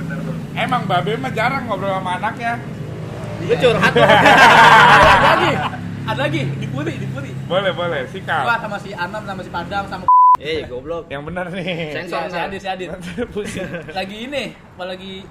[0.63, 2.53] Emang babe mah jarang ngobrol sama anaknya.
[3.43, 5.53] lu curhat lagi
[6.07, 8.43] ada lagi di puri di puri Boleh boleh, gua sikap.
[8.63, 10.05] sama si Anam sama si Padang sama
[10.37, 11.09] eh goblok.
[11.09, 11.97] Yang benar nih.
[11.97, 12.29] Sensor.
[12.29, 12.89] si, Adit si Adit
[13.91, 15.25] lagi ini apa lagi?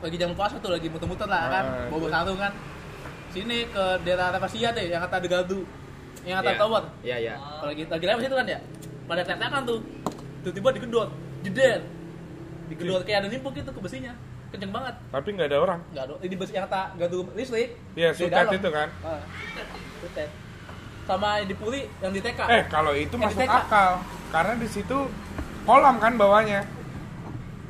[0.00, 1.64] Lagi jam puasa tuh lagi muter-muter lah kan?
[1.66, 2.52] Ah, bawa sarung kan?
[3.34, 5.66] Sini ke daerah Rapasia deh yang kata ada gadu.
[6.22, 6.58] Yang kata Iya.
[6.62, 6.82] tower.
[7.02, 7.34] Iya iya.
[7.36, 8.58] Kalau lagi lagi lewat situ kan ya?
[9.04, 9.78] Pada tek-tekan tuh.
[10.40, 11.08] Tiba-tiba digedot
[11.42, 11.80] jeder.
[12.70, 14.14] Digedot kayak ada nimpuk gitu ke besinya.
[14.54, 14.94] Kenceng banget.
[15.10, 15.80] Tapi nggak ada orang.
[15.90, 16.14] nggak ada.
[16.22, 17.74] Di besi yang kata gadu listrik.
[17.98, 18.54] Iya, dalam.
[18.54, 18.88] itu kan.
[19.02, 19.20] Ah,
[20.00, 20.30] sutet.
[21.00, 23.90] sama yang di puri yang di TK Eh kalau itu Yang masuk akal,
[24.30, 24.98] karena di situ
[25.62, 26.62] kolam kan bawahnya.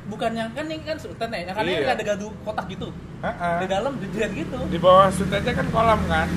[0.03, 1.89] bukan yang kan ini kan sutet nih yang Iya.
[1.89, 3.55] ada gadu kotak gitu Heeh.
[3.57, 6.27] di dalam jeder gitu Di bawah sutetnya kan kolam kan.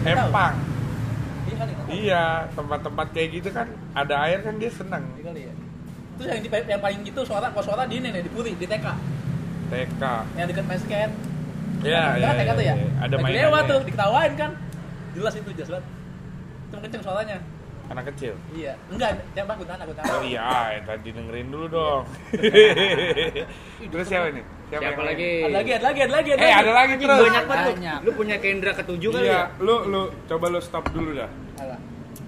[0.00, 0.54] Empang.
[1.44, 1.72] iya kali.
[1.90, 5.04] Iya, tempat-tempat kayak gitu kan ada air kan dia seneng.
[5.14, 5.54] Iya kali ya
[6.14, 8.64] terus yang, di, yang paling gitu suara kalau suara di ini nih di puri di
[8.64, 8.86] TK
[9.68, 10.02] TK.
[10.34, 11.14] yang dekat main skate
[11.78, 12.28] Iya, iya.
[12.34, 12.90] TK tuh ya iya.
[12.98, 13.38] Ada Lagi mainan.
[13.44, 14.50] lewat tuh diketawain kan
[15.18, 15.86] jelas itu jelas banget
[16.68, 17.38] cuma kenceng suaranya
[17.88, 18.36] Anak kecil.
[18.52, 20.12] Iya, enggak, jangan aku tahan, aku tahan.
[20.12, 22.04] Oh iya, ya, tadi dengerin dulu dong.
[23.96, 24.44] Terus siapa nih?
[24.68, 25.08] siapa lain?
[25.08, 27.20] lagi Ada lagi, ada lagi, ada lagi, Eh, ada lagi terus.
[27.24, 27.72] banyak banget lu.
[27.72, 27.98] Banyak.
[28.04, 31.30] lu punya kendra ketujuh kali Iya, ya lu lu coba lu stop dulu dah.
[31.56, 31.80] Alah.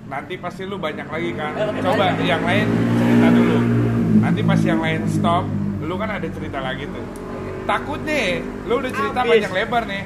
[0.09, 1.53] Nanti pasti lu banyak lagi kan.
[1.85, 2.24] Coba banyak.
[2.24, 3.59] yang lain cerita dulu.
[4.16, 5.44] Nanti pas yang lain stop,
[5.85, 7.05] lu kan ada cerita lagi tuh.
[7.68, 9.31] Takut nih, lu udah cerita Habis.
[9.37, 10.03] panjang lebar nih.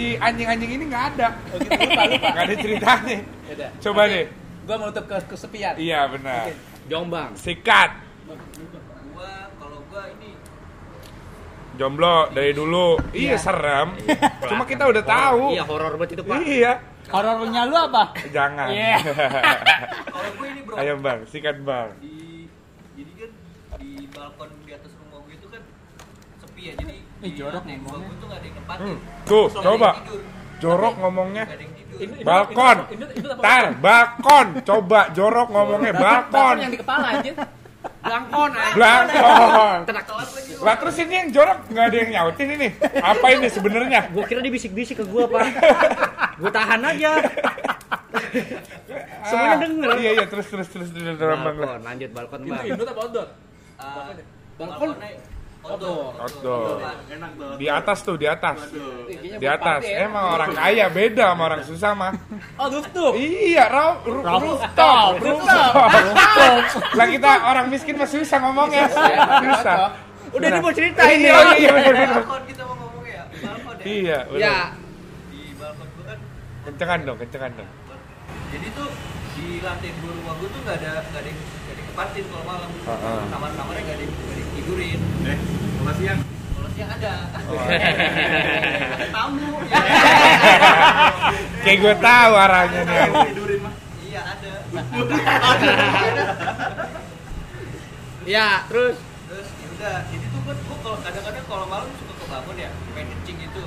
[0.00, 1.28] Si anjing-anjing ini nggak ada.
[1.46, 2.28] Oh gitu, lupa, lupa.
[2.32, 3.18] Nggak ada ceritanya.
[3.44, 3.70] Yaudah.
[3.78, 4.08] Coba Oke.
[4.10, 4.24] deh.
[4.64, 5.74] Gua menutup ke kesepian.
[5.76, 6.42] Iya benar.
[6.42, 6.54] Oke.
[6.88, 7.90] Jombang Sikat.
[9.12, 10.30] Gua kalau gua ini
[11.76, 12.96] Jomblo dari dulu.
[13.10, 13.92] Iya, serem.
[14.48, 15.52] Cuma kita udah tahu.
[15.52, 16.72] iya horor banget itu pak Iya.
[17.08, 18.02] horornya lu apa?
[18.26, 18.68] Jangan.
[18.68, 18.96] Iya.
[20.12, 21.88] Kalau gua ini bro Ayo bang, sikat bang.
[22.00, 22.48] di
[22.94, 23.30] jadi kan
[23.76, 25.62] di balkon di atas rumah gue itu kan
[26.38, 28.08] sepi ya jadi Ih, jorok ngomongnya.
[28.08, 28.28] gue tuh
[28.70, 28.96] Hmm.
[29.24, 29.90] Terus coba.
[30.58, 31.44] Jorok ngomongnya.
[31.44, 32.76] Gak ada yang tidur Ini- ini- Balkon.
[32.78, 33.42] ini- ini- ini apa?
[33.42, 34.46] Tar, balkon.
[34.62, 36.56] Coba jorok ngomongnya Balkon balkon.
[36.58, 37.34] yang di kepala anjir.
[38.00, 38.92] Blangkon aja.
[39.82, 42.68] Telat lagi Lah terus ini yang jorok nggak ada yang nyautin ini.
[42.98, 44.00] Apa ini sebenarnya?
[44.10, 45.44] gua kira dia bisik-bisik ke gua pak
[46.36, 47.10] gua tahan aja
[49.22, 49.88] Semuanya Ah, denger.
[49.96, 51.40] Iya iya terus terus terus terus terus bang.
[51.42, 53.28] balkon lanjut balkon Itu bang indoor apa outdoor?
[53.76, 54.12] Ah,
[54.58, 54.90] Balkon.
[55.62, 56.76] Outdoor Outdoor.
[57.06, 57.52] Enak tuh.
[57.54, 58.58] Di atas tuh, di atas.
[59.36, 59.80] Di atas.
[59.82, 60.04] ya.
[60.04, 62.12] Emang orang kaya beda sama orang susah mah.
[62.56, 63.12] Oh, rooftop.
[63.14, 65.74] Iya, ru- rooftop, rooftop.
[66.92, 68.88] Lah kita orang miskin masih susah ngomongnya.
[68.88, 69.76] Susah.
[70.30, 71.26] Udah dia mau cerita Iya, ini.
[71.58, 72.10] iya benar benar.
[72.16, 74.38] balkon kita mau ngomong ya balkon ya Iya, benar.
[74.40, 74.56] Ya,
[75.26, 76.18] di balkon gua kan
[76.62, 77.70] Kencengan dong, kencengan dong.
[78.48, 78.88] jadi tuh
[79.32, 82.44] di lantai dua rumah gua tuh nggak ada nggak ada yang nggak ada kepatin kalau
[82.44, 82.70] malam
[83.26, 85.38] kamar-kamarnya nggak ada yang nggak ada tidurin Eh,
[85.76, 86.20] kalau siang.
[86.54, 87.12] kalau siang ada
[87.50, 87.58] Oh.
[88.94, 89.78] ada tamu ya.
[91.66, 93.10] Kayak gue tahu arahnya nih.
[93.34, 93.74] Tidurin mah.
[94.00, 94.52] iya ada
[98.26, 102.56] ya terus terus ya udah jadi tuh gua, gua kalau kadang-kadang kalau malam suka kebangun
[102.58, 103.64] ya main kencing gitu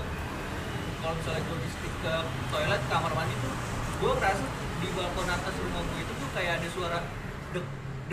[1.00, 2.13] kalau misalnya gua habis ke
[2.50, 3.52] toilet kamar mandi tuh
[4.00, 4.44] gua ngerasa
[4.80, 7.00] di balkon atas rumah gua itu tuh kayak ada suara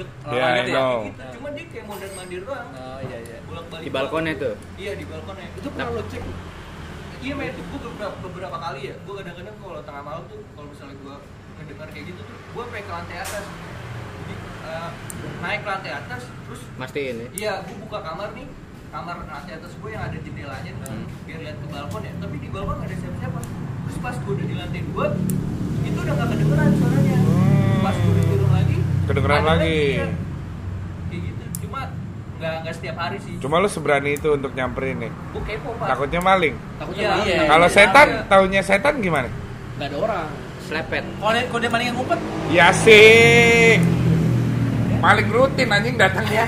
[0.01, 0.97] dek dek Iya, I gitu, know.
[1.05, 1.23] gitu.
[1.35, 3.37] cuma dia kayak mondar mandir doang Oh iya iya.
[3.45, 4.55] bolak balik di balkonnya tuh.
[4.75, 6.23] iya di balkonnya Itu pernah lo cek?
[7.21, 10.69] iya main tuh gua beberapa, beberapa kali ya gua kadang-kadang kalau tengah malam tuh kalau
[10.69, 11.17] misalnya gua
[11.55, 14.89] ngedengar kayak gitu tuh gua pengen ke lantai atas jadi eh,
[15.39, 17.29] naik ke lantai atas terus Mastiin ya.
[17.33, 18.47] Iya, gue buka kamar nih,
[18.89, 21.05] kamar lantai atas gue yang ada jendelanya Hmm.
[21.23, 22.13] biar lihat ke balkon ya.
[22.17, 23.41] Tapi di balkon nggak ada siapa-siapa.
[23.83, 25.07] Terus pas gue udah di lantai dua,
[25.83, 27.17] itu udah nggak kedengeran suaranya.
[27.81, 28.77] Pas gue udah turun lagi.
[29.11, 29.79] Kedengeran ada lagi.
[29.93, 30.07] iya.
[31.05, 31.43] Kayak gitu.
[31.61, 31.81] Cuma
[32.39, 33.35] nggak nggak setiap hari sih.
[33.39, 35.11] Cuma lu seberani itu untuk nyamperin nih.
[35.11, 35.87] gue kepo pak.
[35.89, 36.55] Takutnya maling.
[36.79, 37.27] Takutnya Iya, maling.
[37.29, 37.43] iya.
[37.49, 38.23] Kalau setan, Iya.
[38.27, 39.29] taunya setan gimana?
[39.75, 40.29] Nggak ada orang.
[40.63, 41.03] Selepet.
[41.03, 43.83] Kalau dia, kalau dia maling yang ngumpet, Ya sih.
[44.97, 46.47] Maling rutin anjing datangnya.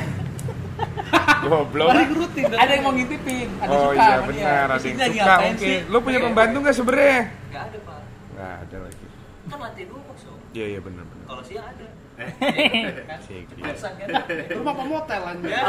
[1.42, 1.88] Goblok.
[1.88, 2.44] Paling rutin.
[2.48, 5.58] ada yang mau ngintipin, ada Oh suka iya benar, ada yang suka mungkin.
[5.58, 5.76] sih?
[5.88, 6.26] Lu punya Iya.
[6.26, 7.20] pembantu nggak sebenarnya?
[7.50, 8.00] Nggak ada pak.
[8.32, 9.06] Nggak ada lagi.
[9.42, 10.30] Kan lantai dua kok so.
[10.52, 11.24] Iya iya benar benar.
[11.26, 11.86] Kalau siang ada.
[14.52, 15.50] Rumah pemotel anjir.
[15.50, 15.62] Ya.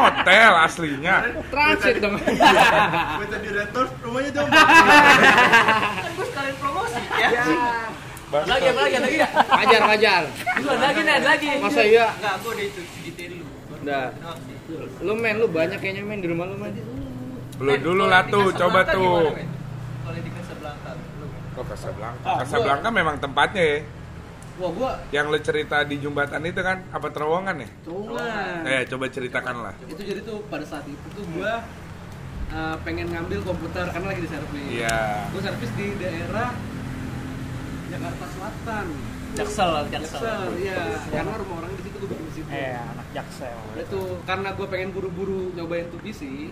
[0.00, 1.14] Hotel aslinya.
[1.50, 2.14] Transit dong.
[2.16, 4.48] Minta di retos, rumahnya jauh.
[4.50, 7.30] Kan gue sekalian promosi ya.
[8.30, 9.28] Ada lagi, apa lagi, lagi ya?
[10.54, 11.50] Itu ada lagi nih, lagi.
[11.58, 12.14] Masa iya?
[12.14, 13.44] Enggak, gue udah itu segitu dulu.
[13.80, 14.04] Udah.
[14.14, 14.56] Doang sih.
[15.02, 16.70] Lu men lu banyak kayaknya men di rumah lu men.
[17.58, 19.34] Lu Men, dulu lah di tuh, coba tuh.
[19.36, 21.26] Kalau di Casablanca, lu
[21.66, 22.24] Casablanca.
[22.24, 23.78] Ah, Casablanca memang tempatnya ya.
[24.60, 27.68] Wah gua Yang lu cerita di jembatan itu kan apa terowongan ya?
[27.88, 28.60] Colongan.
[28.68, 29.74] Eh coba ceritakan lah.
[29.88, 31.64] Itu jadi tuh pada saat itu tuh gua
[32.52, 34.68] uh, pengen ngambil komputer karena lagi di servis.
[34.68, 35.00] Iya.
[35.32, 36.52] Gua servis di daerah
[37.88, 38.86] Jakarta Selatan.
[39.30, 40.20] Jaksel, jaksel.
[40.20, 40.82] Jaksel, iya.
[41.06, 42.48] Karena rumah orang di situ gua bikin di situ.
[42.50, 43.58] Eh, anak jaksel.
[43.78, 46.50] Itu karena gue pengen buru-buru nyobain tuh PC,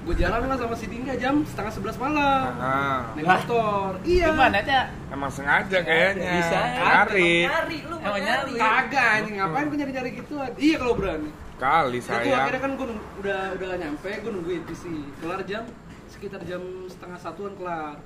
[0.00, 2.50] gue jalan lah sama si Dingga jam setengah sebelas malam.
[2.56, 3.36] Ah, Naik Lah.
[3.38, 3.90] motor.
[4.02, 4.26] Iya.
[4.32, 4.82] Gimana ya?
[5.10, 6.30] emang sengaja kayaknya.
[6.34, 6.58] Bisa.
[6.58, 7.34] Nyari.
[7.44, 8.50] Nyari, lu Emang mau nyari.
[8.50, 8.54] nyari.
[8.58, 10.50] Kagak anjing ngapain gue nyari-nyari gituan.
[10.56, 11.30] Iya kalau berani.
[11.54, 12.40] Kali Itu sayang.
[12.40, 12.86] akhirnya kan gue
[13.20, 14.84] udah udah nyampe, gue nungguin PC.
[15.20, 15.64] Kelar jam
[16.08, 18.00] sekitar jam setengah satuan kelar.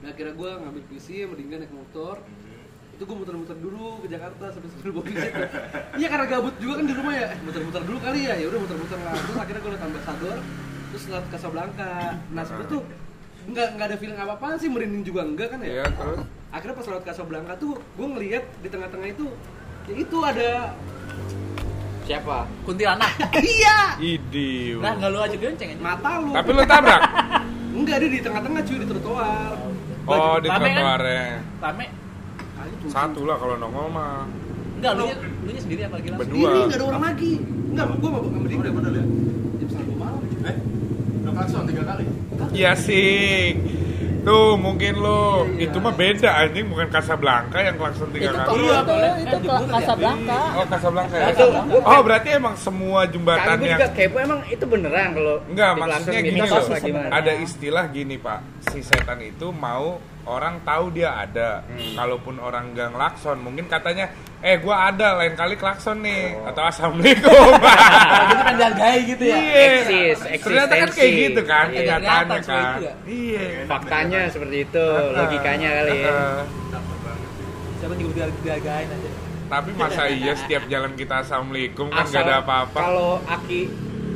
[0.00, 2.16] Nah akhirnya gue ngambil PC, sama Dingga naik motor.
[2.96, 5.40] Itu gue muter-muter dulu ke Jakarta sampai sebelum bobby situ.
[5.94, 7.28] Iya karena gabut juga kan di rumah ya.
[7.28, 8.34] Eh, Muter-muter dulu kali ya.
[8.34, 9.12] Ya udah muter-muter lah.
[9.14, 10.38] Terus akhirnya gue liat ambasador,
[10.90, 12.18] terus liat Casablanca.
[12.34, 12.82] Nah sebenernya tuh
[13.50, 15.68] nggak nggak ada feeling apa apa sih merinding juga enggak kan ya.
[15.80, 16.18] Iya terus.
[16.50, 19.26] Akhirnya pas lewat Casablanca tuh gue ngeliat di tengah-tengah itu
[19.88, 20.74] ya itu ada
[22.10, 22.42] Siapa?
[22.66, 23.12] Kuntilanak.
[23.54, 24.74] iya Idi.
[24.82, 25.78] Nah, nggak lu aja gonceng aja.
[25.78, 26.34] mata lu.
[26.34, 27.02] Tapi lu tabrak.
[27.78, 29.52] Enggak dia di tengah-tengah cuy di trotoar.
[30.10, 30.74] Oh di Rame kan?
[30.74, 31.26] trotoarnya.
[31.62, 31.86] Rame.
[32.58, 32.66] Ah.
[32.90, 34.26] Satu lah kalau nongol mah.
[34.82, 35.06] Enggak, lu
[35.46, 36.26] lu sendiri apa lagi langsung?
[36.26, 36.48] Berdua.
[36.50, 37.32] Ini enggak ada orang lagi.
[37.70, 39.04] Enggak, gua mau sama dia udah bener ya.
[39.06, 40.18] Jam setengah dua malam.
[40.18, 40.40] cuy.
[40.50, 40.56] Eh,
[41.30, 42.04] udah klakson tiga kali.
[42.50, 43.54] Iya sih.
[44.20, 45.64] Tuh mungkin lu Iya.
[45.64, 48.52] itu mah beda anjing bukan Casablanca yang klakson tiga Itu kali.
[48.52, 49.10] Iya, Iya, boleh.
[49.16, 50.40] itu Eh, jebul Casablanca.
[50.52, 51.26] Oh Casablanca ya.
[51.32, 51.44] Itu
[51.80, 56.12] Oh berarti emang semua jembatan yang juga kepo emang itu beneran kalau Enggak, maksudnya klakson
[56.20, 56.52] gini gitu,
[56.92, 57.10] loh.
[57.10, 58.38] Ada istilah gini, Pak.
[58.62, 61.64] Si setan itu mau orang tahu dia ada.
[61.64, 61.96] Hmm.
[61.96, 66.46] Kalaupun orang nggak ngelakson, mungkin katanya, "Eh, gua ada, lain kali klakson nih." Oh.
[66.46, 69.36] Atau "Assalamualaikum." Jadi kan dihargai gitu ya.
[69.36, 69.64] Iya.
[69.80, 71.24] Eksis, Ternyata kan kayak eksistensi.
[71.24, 71.78] gitu kan Iya.
[71.78, 72.68] kenyataannya seperti kan.
[72.70, 72.94] itu ya.
[73.06, 73.44] Iya.
[73.66, 76.04] Faktanya seperti itu, logikanya kali ya.
[76.06, 76.38] Heeh.
[77.80, 79.10] Siapa juga dihargai- dihargain aja.
[79.50, 82.78] Tapi masa iya setiap jalan kita assalamualaikum kan Asal nggak ada apa-apa.
[82.78, 83.60] Kalau Aki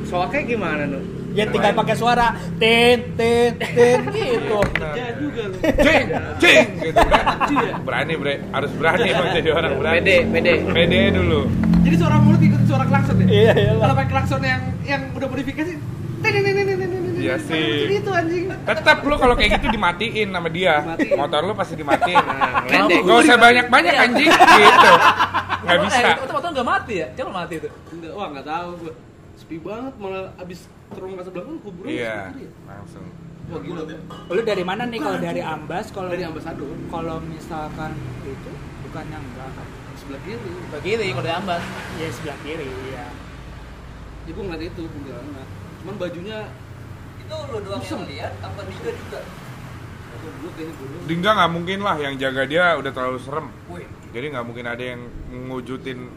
[0.04, 1.00] soaknya gimana nu?
[1.34, 4.58] Ya tinggal pakai suara tin tin tin gitu.
[4.94, 5.56] Ya juga lu.
[5.58, 6.06] Cing,
[6.38, 7.24] cing gitu kan.
[7.50, 7.72] Iya.
[7.82, 8.34] Berani, Bre.
[8.54, 9.98] Harus berani emang jadi orang berani.
[9.98, 10.52] Pede, pede.
[10.70, 11.40] Pede dulu.
[11.82, 13.26] Jadi suara mulut ikut suara klakson ya?
[13.26, 13.72] Iya, iya.
[13.82, 17.36] Kalau pakai klakson yang yang udah modifikasi tin, tin, tin, tin, tin, tin, tin, Iya
[17.42, 17.66] sih.
[17.90, 18.44] Itu itu anjing.
[18.54, 20.74] Tetap lu kalau kayak gitu dimatiin sama dia.
[20.86, 21.16] Dimatiin.
[21.18, 22.16] Motor lu pasti dimatiin.
[22.22, 22.86] Nah.
[22.86, 24.92] Gak usah banyak-banyak anjing gitu.
[25.64, 25.98] Bisa.
[25.98, 27.06] Eh, itu motor nggak mati ya?
[27.18, 27.68] Coba mati itu.
[27.90, 28.94] Enggak, wah enggak tahu gua.
[29.44, 32.48] Sepi banget malah abis terowongan sebelah kan kuburan Iya, ya?
[32.64, 33.04] langsung.
[33.44, 33.82] wah gila
[34.32, 37.92] Lu dari mana nih kalau dari Ambas kalau dari ambasador kalau misalkan
[38.24, 38.52] itu
[38.88, 39.68] bukan yang enggak kan?
[39.94, 41.62] sebelah kiri Sebelah kiri kalau dari Ambas.
[42.00, 43.06] Ya sebelah kiri ya.
[44.24, 45.46] ya gue ngeliat itu kuntilanak
[45.84, 46.38] cuman bajunya
[47.20, 49.20] Itu lu doang yang lihat apa Dika juga?
[51.04, 53.48] Dingga nggak mungkin lah yang jaga dia udah terlalu serem.
[54.08, 55.00] Jadi nggak mungkin ada yang
[55.50, 56.08] ngujutin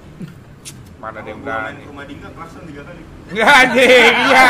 [0.98, 1.82] mana ada yang berani.
[1.86, 3.02] rumah Dingga klakson tiga kali.
[3.30, 4.46] Nggak anjing, iya.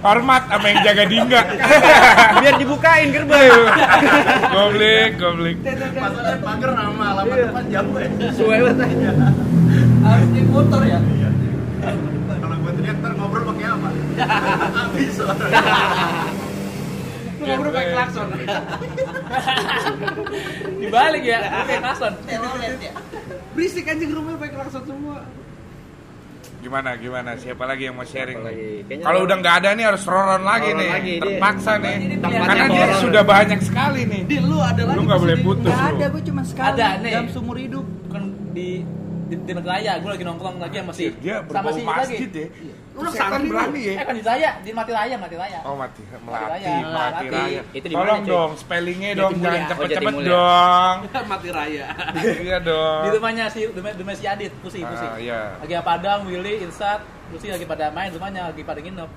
[0.00, 1.40] Hormat sama yang jaga Dingga.
[2.40, 3.52] Biar dibukain gerbang.
[4.48, 5.56] goblik, goblik.
[5.60, 8.08] Masalahnya pagar nama alamat depan jauh ya.
[8.32, 8.88] Suwe banget.
[10.04, 10.98] harus naik motor ya?
[11.00, 11.30] Iya.
[12.40, 13.88] Kalau gua teriak ntar ngobrol pakai apa?
[14.72, 15.16] Habis
[17.34, 18.26] lu ngobrol pakai klakson
[20.80, 21.40] Dibalik ya,
[21.80, 22.12] kason.
[22.24, 22.92] Telolet ya?
[23.54, 25.22] berisik anjing rumahnya pakai klakson semua
[26.64, 27.36] Gimana, gimana?
[27.36, 28.46] Siapa lagi yang mau sharing nih?
[28.46, 28.68] lagi?
[28.82, 30.88] Kayaknya Kalau udah nggak ada nih harus Roron lagi nih.
[30.88, 31.96] lagi, dia- Terpaksa nih.
[32.16, 33.00] Tempatnya Karena dia Roron.
[33.04, 34.22] sudah banyak sekali nih.
[34.24, 35.94] di lu ada lagi Lu nggak boleh putus Enggak lu.
[35.94, 37.12] ada, gue cuma sekali Ada, nih.
[37.12, 37.84] dalam seumur hidup.
[38.08, 38.68] Kan di
[39.24, 42.40] di, di gue lagi nongkrong lagi sama si Dia sama berbau si masjid lagi.
[42.40, 42.73] ya.
[42.94, 43.92] Lu santri berani ya.
[43.98, 45.58] Eh kan di Raya, di Mati Raya, Mati Raya.
[45.66, 46.70] Oh mati, melati, Raya.
[46.86, 47.60] mati raya.
[47.70, 50.30] Itu di mana, Tolong dong, spellingnya dong, jangan Oh, Jati cepet-cepet Mulia.
[50.30, 50.96] dong.
[51.32, 51.86] mati raya
[52.38, 53.02] Iya dong.
[53.02, 55.02] Di rumahnya si rumah, rumah si Adit, Pusi, Pusi.
[55.04, 55.40] Ah, iya.
[55.58, 59.10] Lagi Padang, Willy, Insat, Pusi lagi pada main rumahnya, lagi pada nginep.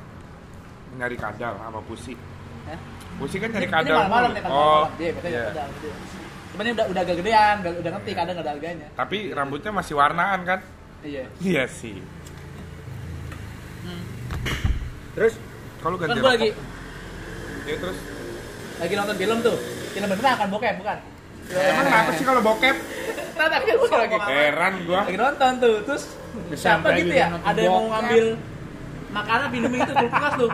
[0.98, 2.18] Nyari kadal sama pusi.
[2.66, 2.78] Ya.
[3.16, 3.94] Pusi kan nyari Ini kadal.
[3.96, 4.34] malam-malam mulu.
[4.34, 4.98] nih kan Oh, malam-malam.
[4.98, 5.44] Dia iya.
[5.54, 5.88] kadang gitu.
[6.48, 8.88] Cuman ini udah udah agak gedean, udah, udah ngerti kadang nggak ada harganya.
[8.96, 10.60] Tapi rambutnya masih warnaan kan?
[11.06, 11.24] Iya.
[11.38, 12.02] Iya sih.
[15.18, 15.34] Terus?
[15.82, 16.50] Kalau Kan ganti gue lagi.
[17.68, 17.98] Ya terus.
[18.78, 19.58] lagi nonton film tuh.
[19.94, 20.98] Film beneran kan bokep bukan?
[21.48, 22.76] Emang kenapa sih kalau bokep?
[23.34, 24.16] Ternyata kan gue lagi.
[24.30, 25.02] Heran gua.
[25.08, 25.76] lagi nonton tuh.
[25.88, 26.04] Terus
[26.54, 27.28] siapa Sampai gitu gitu ya?
[27.42, 28.26] ada yang mau ngambil
[29.10, 30.52] makanan minum itu kulkas tuh.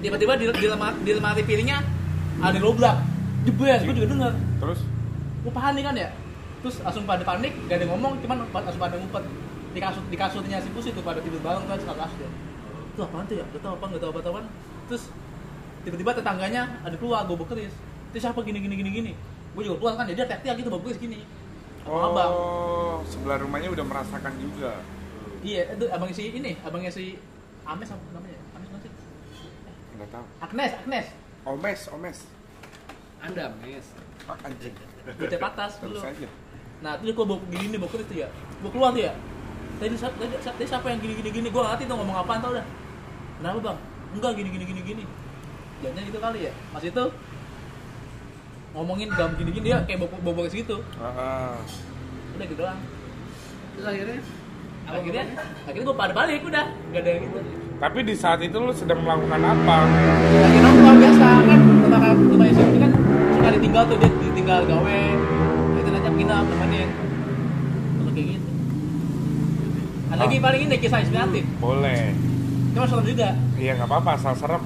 [0.00, 1.78] Tiba-tiba di, di, lemari, di lemari piringnya
[2.40, 2.96] ada lobrak.
[3.46, 4.32] Jebres gue juga denger.
[4.60, 4.80] Terus?
[5.46, 6.08] Gue panik kan ya?
[6.60, 9.24] Terus langsung pada panik gak ada yang ngomong cuman langsung pada ngumpet
[9.70, 12.30] di kasut di kasurnya si pusi tuh pada tidur bareng kan satu kasur
[12.90, 14.46] itu apaan tuh ya gak tau apa gak tau apa apaan
[14.90, 15.02] terus
[15.86, 17.74] tiba-tiba tetangganya ada keluar gue bekeris
[18.10, 19.12] itu siapa gini gini gini gini
[19.54, 21.22] gue juga keluar kan ya dia teriak gitu bagus gini
[21.86, 22.32] abang abang
[23.00, 24.76] Oh, sebelah rumahnya udah merasakan juga.
[25.40, 27.16] Iya, itu abangnya si ini, abangnya si
[27.64, 28.36] Ames apa namanya?
[28.52, 28.92] Ames mana sih?
[29.96, 30.24] Enggak tahu.
[30.44, 31.06] Agnes, Agnes.
[31.48, 32.18] Omes, omes.
[33.24, 33.86] anda mes
[34.28, 34.76] Ah, anjing.
[35.16, 36.28] Bocah patas Terus dulu.
[36.84, 38.28] Nah, terus gua bawa gini bawa itu ya.
[38.60, 39.12] Gua keluar tuh ya.
[39.80, 41.48] Tadi siapa tadi, tadi siapa yang gini gini gini?
[41.48, 42.66] Gua nggak ngerti tuh ngomong apaan tau dah.
[43.40, 43.78] Kenapa, Bang?
[44.12, 45.04] Enggak gini gini gini gini.
[45.80, 46.52] Jangan gitu kali ya.
[46.70, 47.04] Mas itu
[48.70, 50.84] ngomongin gam gini gini dia kayak bawa bawa gitu.
[51.00, 51.56] Ah,
[52.36, 52.80] Udah gitu doang.
[53.74, 54.20] terus akhirnya
[54.90, 55.22] Akhirnya,
[55.70, 56.66] akhirnya gua pada balik udah.
[56.90, 57.38] Gak ada yang gitu.
[57.78, 59.76] Tapi di saat itu lu sedang melakukan apa?
[60.44, 62.92] lagi nongkrong biasa kan tempat rumahnya si kan
[63.32, 65.00] suka ditinggal tuh dia ditinggal gawe
[65.78, 66.88] itu nanti nginap temenin
[67.96, 68.50] terus kayak gitu
[70.09, 72.12] ada lagi paling ini kisah inspiratif Boleh.
[72.70, 74.62] cuma serem juga Iya nggak apa-apa, asal serem.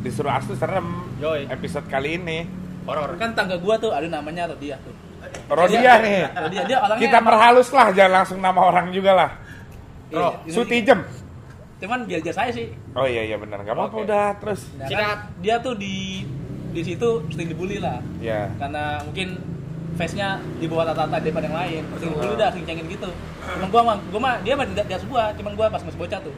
[0.00, 0.86] Disuruh asli serem.
[1.18, 1.44] Yoi.
[1.46, 2.46] Episode kali ini.
[2.84, 3.18] horor.
[3.18, 4.94] kan tangga gua tuh ada namanya Rodia tuh
[5.48, 6.22] Rodia nih.
[6.30, 9.30] Rodia dia orangnya Kita perhalus lah, jangan langsung nama orang juga lah.
[10.06, 11.00] Iya, ini- Sutijem.
[11.76, 14.64] cuman biar saya sih Oh iya iya benar, nggak apa-apa udah terus.
[14.78, 16.24] Nah, kan dia tuh di
[16.70, 18.48] di situ sering dibully lah Ya.
[18.54, 19.36] karena mungkin
[19.96, 23.08] face-nya di bawah rata-rata daripada yang lain sering dibully dah sering cengin gitu
[23.42, 25.96] cuman gua mah gua mah dia mah tidak di atas gua cuman gua pas masih
[25.96, 26.34] bocah tuh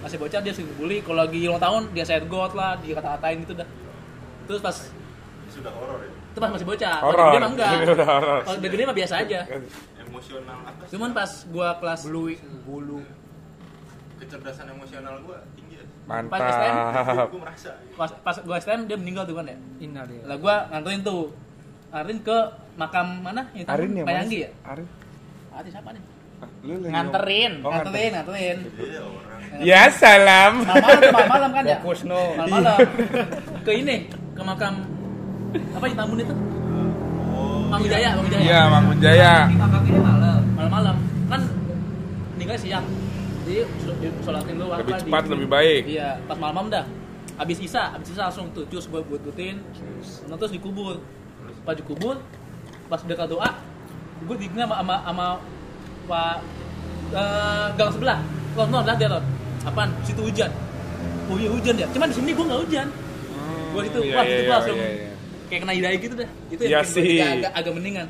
[0.00, 3.36] masih bocah dia sering dibully kalau lagi ulang tahun dia set god lah dia kata-katain
[3.40, 3.68] gitu dah
[4.44, 4.76] terus pas
[5.46, 6.08] Sudah horor ya.
[6.08, 7.12] itu pas masih bocah Horor.
[7.12, 8.06] udah gede mah enggak udah
[8.40, 9.40] kalau udah gede mah biasa aja
[10.02, 12.24] Emosional apa cuman pas gua kelas Bulu
[12.62, 13.00] bulu.
[14.16, 15.84] Kecerdasan emosional gua tinggi ya.
[16.26, 16.74] Pas STM?
[16.74, 17.26] Mantap.
[17.28, 17.70] Gua merasa.
[17.92, 20.24] pas pas gua STM dia meninggal tuh kan ya Innalillahi.
[20.24, 21.34] lah gua nganterin tuh
[21.92, 22.36] nganterin ke
[22.74, 23.74] makam mana yang tahu?
[23.74, 24.86] Arin yang mana Payanggi ya Arin.
[25.52, 26.02] Arin siapa nih
[26.42, 27.52] Ah, Lu Nganterin.
[27.62, 29.40] Oh, nganterin nganterin Iya orang.
[29.62, 30.52] Ya salam.
[30.64, 32.20] malam-malam tuh, malam-malam kan ya Fokus no.
[32.34, 32.78] malam-malam
[33.62, 34.74] ke ini ke makam
[35.70, 36.34] apa yang Tambun itu
[37.32, 37.68] Oh.
[37.68, 39.34] Mang Wijaya Mang Wijaya Iya, Mang Jaya.
[39.44, 40.40] Di makamnya malam.
[40.52, 40.96] malam-malam
[41.28, 41.40] kan
[42.34, 42.86] meninggal siang
[43.42, 43.62] jadi
[44.20, 45.82] sholatin dulu Lebih di- cepat, lebih baik.
[45.86, 46.84] iya pas malam-malam dah
[47.34, 49.62] habis isa habis isa langsung tuh cus gue buat buatin
[50.28, 50.98] terus dikubur
[51.62, 52.16] pas dikubur
[52.90, 53.50] pas udah doa
[54.22, 55.26] gue diingat sama sama, sama
[56.06, 56.36] pak
[57.14, 58.18] eh, gang sebelah
[58.54, 59.24] Ron Ron lah dia Ron
[59.62, 60.50] apaan situ hujan
[61.30, 62.86] oh iya hujan ya cuman di sini gue nggak hujan
[63.72, 65.10] gue itu iya, wah iya, itu iya, langsung iya, iya.
[65.48, 67.18] kayak kena hidayah gitu dah itu Iya yang sih.
[67.20, 68.08] agak, agak mendingan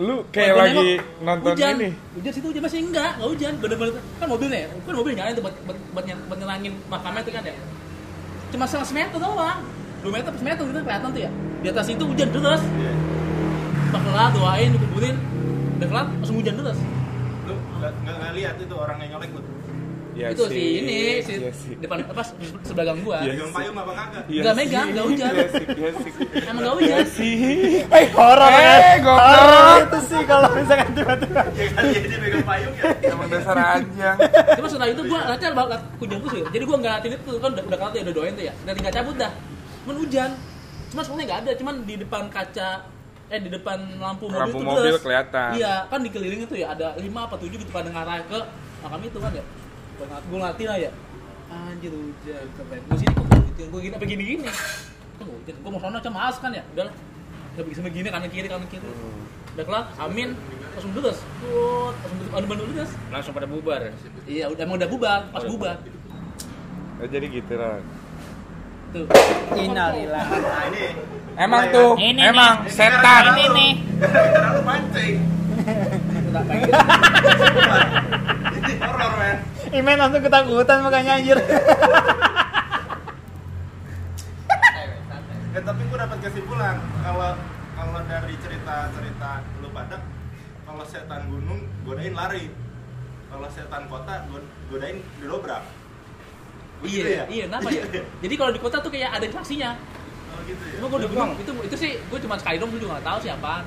[0.00, 1.74] Lu kayak Gua lagi nengok, nonton hujan.
[1.76, 1.90] ini.
[2.16, 3.52] Hujan situ hujan masih enggak, enggak hujan.
[3.60, 7.32] Bener-bener kan mobilnya, ya, kan mobil nyalain tuh buat buat, buat, buat nyelangin makamnya tuh
[7.36, 7.54] kan ya.
[8.48, 9.60] Cuma setengah semeter doang.
[9.98, 11.30] 2 meter per meter gitu kelihatan tuh ya.
[11.58, 12.62] Di atas itu hujan terus.
[13.88, 15.16] Pas kelar doain, dikuburin.
[15.76, 16.78] Udah kelar langsung hujan terus.
[17.44, 19.42] Lu nggak lihat itu orang yang nyolek lu.
[20.18, 21.78] Ya itu si ini si Iya sih.
[21.78, 22.26] depan apa
[22.66, 23.22] sebelah gang gua.
[23.22, 24.22] Iya Pegang payung apa kagak?
[24.26, 24.60] Iya Nggak sih.
[24.60, 25.30] megang, nggak hujan.
[25.30, 25.90] Iya iya.
[26.42, 26.90] Emang enggak hujan.
[26.90, 27.34] Iya sih.
[27.86, 28.98] Eh horor Eh, kan?
[28.98, 29.78] goblok.
[29.78, 31.42] Itu sih kalau misalkan tiba-tiba.
[31.48, 32.84] Ya kan dia pegang payung ya.
[33.08, 34.16] Emang dasar anjing.
[34.58, 36.44] Cuma setelah itu gua ngaca banget hujan terus ya.
[36.50, 38.54] Jadi gua enggak ngatin itu kan udah udah kelar tuh ya, udah doain tuh ya.
[38.58, 39.32] Dan tinggal cabut dah.
[39.88, 40.30] Cuman hujan.
[40.92, 42.68] Cuma sebenarnya enggak ada, cuman di depan kaca
[43.32, 45.00] eh di depan lampu mobil Lampu tuh mobil terus.
[45.00, 45.48] kelihatan.
[45.56, 48.38] Iya, kan dikelilingi tuh ya ada 5 apa 7 gitu pada ngarah ke
[48.84, 49.44] makam itu kan ya.
[49.96, 50.90] Gua ngeliatin lah ya.
[51.48, 52.80] Anjir hujan keren.
[52.84, 53.66] Gua sini kok nggak hujan.
[53.72, 54.44] Gua gini apa gini gini.
[54.44, 55.54] Kok nggak hujan?
[55.64, 56.62] Gua mau sono aja males kan ya.
[56.76, 56.92] Udah.
[57.56, 58.84] Udah bisa begini kanan kiri kanan kiri.
[59.56, 60.28] Udah kelar, amin.
[60.76, 61.18] Langsung terus.
[61.40, 62.92] Tut, langsung tutup anu bandul terus.
[63.08, 63.80] Langsung pada bubar.
[64.28, 65.76] Iya, udah emang udah bubar, pas bubar.
[67.00, 67.80] Ya, jadi gitu lah.
[68.88, 69.04] Tuh.
[69.54, 70.24] Innalillah.
[70.24, 70.84] Nah ini
[71.34, 72.72] Emang mulai tuh, Ini emang nih.
[72.72, 73.22] setan.
[73.30, 73.72] Ini nih.
[74.00, 75.14] Karena lu mancing.
[78.80, 79.36] Horor men.
[79.70, 81.38] Imen langsung ketakutan makanya anjir.
[85.48, 87.34] Ya, tapi gue dapat kesimpulan kalau
[87.72, 89.98] kalau dari cerita-cerita lu pada
[90.62, 92.50] kalau setan gunung godain lari.
[93.28, 95.62] Kalau setan kota god- godain didobrak.
[96.78, 97.24] Begitu Iya, ya?
[97.28, 97.82] iya, kenapa ya?
[98.18, 99.70] Jadi kalau di kota tuh kayak ada interaksinya.
[100.28, 100.74] Oh gitu ya.
[100.76, 103.18] Cuma gue di gunung itu itu sih gue cuma sekali dong, gue juga gak tahu
[103.20, 103.64] sih apaan.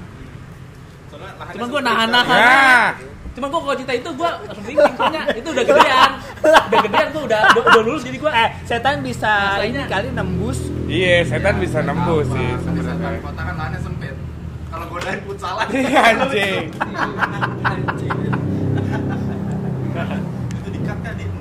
[1.51, 2.39] Cuma gue nahan-nahan.
[2.39, 2.89] Nah,
[3.31, 6.11] Cuma gue kalau cerita itu gue langsung bingung soalnya itu udah gedean.
[6.41, 10.59] Udah gedean tuh udah udah, udah lulus jadi gue Eh, setan bisa ini kali nembus.
[10.85, 13.19] iya setan bisa nembus sih sebenarnya.
[13.19, 14.15] kota kan lahannya sempit.
[14.67, 15.67] Kalau godain futsalan.
[15.69, 16.63] Iya anjing.
[20.51, 21.40] itu dikat kan di ya.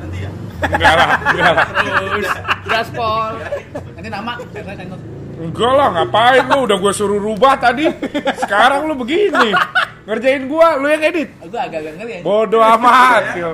[0.61, 1.66] Enggak lah, enggak lah.
[2.11, 2.31] terus
[2.64, 3.33] gaspol.
[3.96, 5.01] Nanti nama saya sensor.
[5.40, 7.88] Enggak lah, ngapain lu udah gue suruh rubah tadi.
[8.37, 9.57] Sekarang lu begini.
[10.01, 11.29] Ngerjain gua, lu yang edit.
[11.38, 12.20] Gue agak-agak ngeri ya.
[12.20, 13.23] Bodoh amat.
[13.33, 13.49] Ya,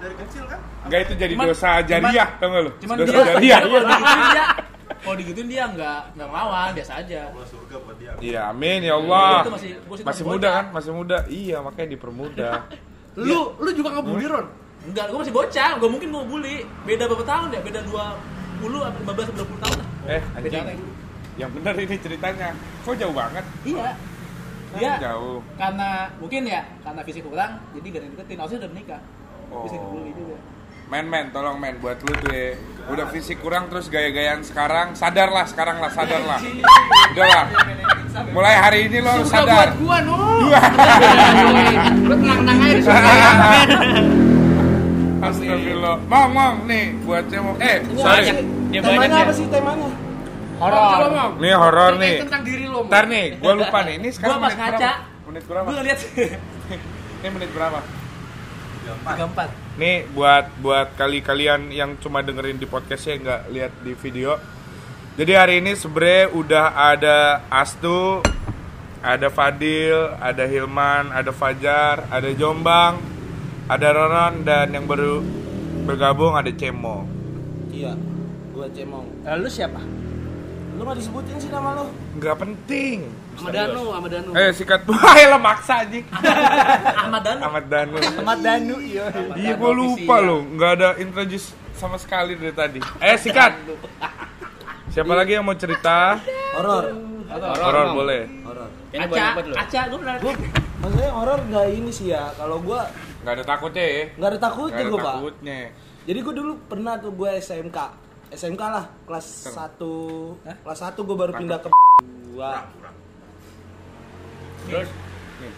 [0.00, 0.58] dari kecil kan.
[0.82, 2.70] Enggak itu jadi Cuman- dosa jariah, tau gak lu?
[2.82, 3.58] Cuman dosa dia, jariah.
[3.62, 4.44] kalau digituin dia,
[4.98, 7.20] kalau digituin dia nggak nggak ngelawan, biasa aja.
[7.30, 8.12] Allah surga buat dia.
[8.18, 9.30] Iya, amin ya Allah.
[9.40, 10.64] Itu masih- Masih muda kan?
[10.74, 11.16] Masih muda.
[11.30, 12.54] Iya, makanya dipermudah.
[13.28, 14.46] Lu lu juga ngebully Ron?
[14.82, 16.56] Enggak, gue masih bocah, gak mungkin gue bully.
[16.82, 17.60] Beda berapa tahun ya?
[17.62, 19.88] Beda 20, apa 15 atau 20 tahun lah.
[20.10, 20.64] Eh, anjing.
[21.38, 22.48] Yang bener ini ceritanya.
[22.82, 23.44] Kok jauh banget?
[23.62, 23.90] Iya.
[24.72, 25.44] Dia jauh.
[25.60, 28.36] karena mungkin ya karena fisik kurang, jadi gak ada yang deketin.
[28.40, 29.00] Harusnya udah menikah.
[29.52, 29.68] Oh.
[29.68, 30.36] Bisa dibully juga.
[30.88, 32.56] Men, men, tolong men buat lu tuh ya.
[32.88, 36.40] Udah fisik kurang terus gaya-gayaan sekarang, sadarlah sekarang lah, sadarlah.
[37.16, 37.46] Udah lah.
[38.32, 39.72] Mulai hari ini lo harus sadar.
[39.80, 40.16] gua no.
[42.08, 44.11] Lu tenang-tenang aja di.
[45.22, 45.96] Astagfirullah.
[46.10, 47.56] Mong, mong, nih buat cemong.
[47.62, 48.26] Eh, sorry.
[48.74, 49.88] Dia Temanya apa sih temanya?
[50.58, 51.38] Horor.
[51.38, 52.16] Nih horor nih.
[52.26, 52.86] Tentang diri lo.
[52.90, 53.94] Ntar nih, gua lupa nih.
[54.02, 55.26] Ini sekarang Gua pas menit ngaca, berapa?
[55.30, 55.66] Menit berapa?
[55.66, 56.00] Gue ngeliat
[57.22, 57.78] Ini menit berapa?
[58.82, 59.78] 34.
[59.78, 64.34] Nih buat buat kali kalian yang cuma dengerin di podcastnya nggak lihat di video.
[65.14, 68.24] Jadi hari ini sebenarnya udah ada Astu,
[69.04, 72.96] ada Fadil, ada Hilman, ada Fajar, ada Jombang,
[73.68, 75.22] ada Ronon dan yang baru
[75.86, 77.06] bergabung ada Cemo.
[77.72, 77.96] Iya,
[78.52, 79.06] gua cemong.
[79.24, 79.80] Lalu siapa?
[80.76, 81.86] Lu nggak disebutin sih nama lu?
[82.20, 82.98] Nggak penting.
[83.32, 84.30] Sama Danu, sama Danu.
[84.36, 86.04] Eh sikat Wah, lo maksa anjing.
[86.12, 87.40] Ahmad Danu.
[87.44, 87.96] Ahmad Danu.
[87.96, 89.04] Ahmad Danu, iya.
[89.36, 92.80] Iya gue lupa loh, nggak ada introduce sama sekali dari tadi.
[93.00, 93.56] Eh sikat.
[94.92, 96.20] Siapa lagi yang mau cerita?
[96.60, 96.92] Horor.
[97.32, 98.22] Horor boleh.
[98.44, 98.68] Horor.
[98.92, 99.24] Ini Aca.
[99.56, 100.34] Aca, gue pernah Gua
[100.82, 102.28] maksudnya horor nggak ini sih ya.
[102.36, 102.84] Kalau gua
[103.22, 104.02] Nggak ada takutnya ya.
[104.18, 105.14] nggak ada takutnya gua, Pak.
[105.14, 105.58] takutnya.
[106.02, 107.78] Jadi gua dulu pernah tuh gua SMK.
[108.32, 109.78] SMK lah, kelas 1.
[110.42, 111.68] Kelas 1 gua baru pindah ke
[112.34, 112.66] gua.
[114.66, 114.90] Terus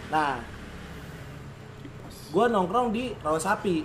[0.09, 0.41] Nah,
[2.31, 3.85] gua nongkrong di rawa sapi.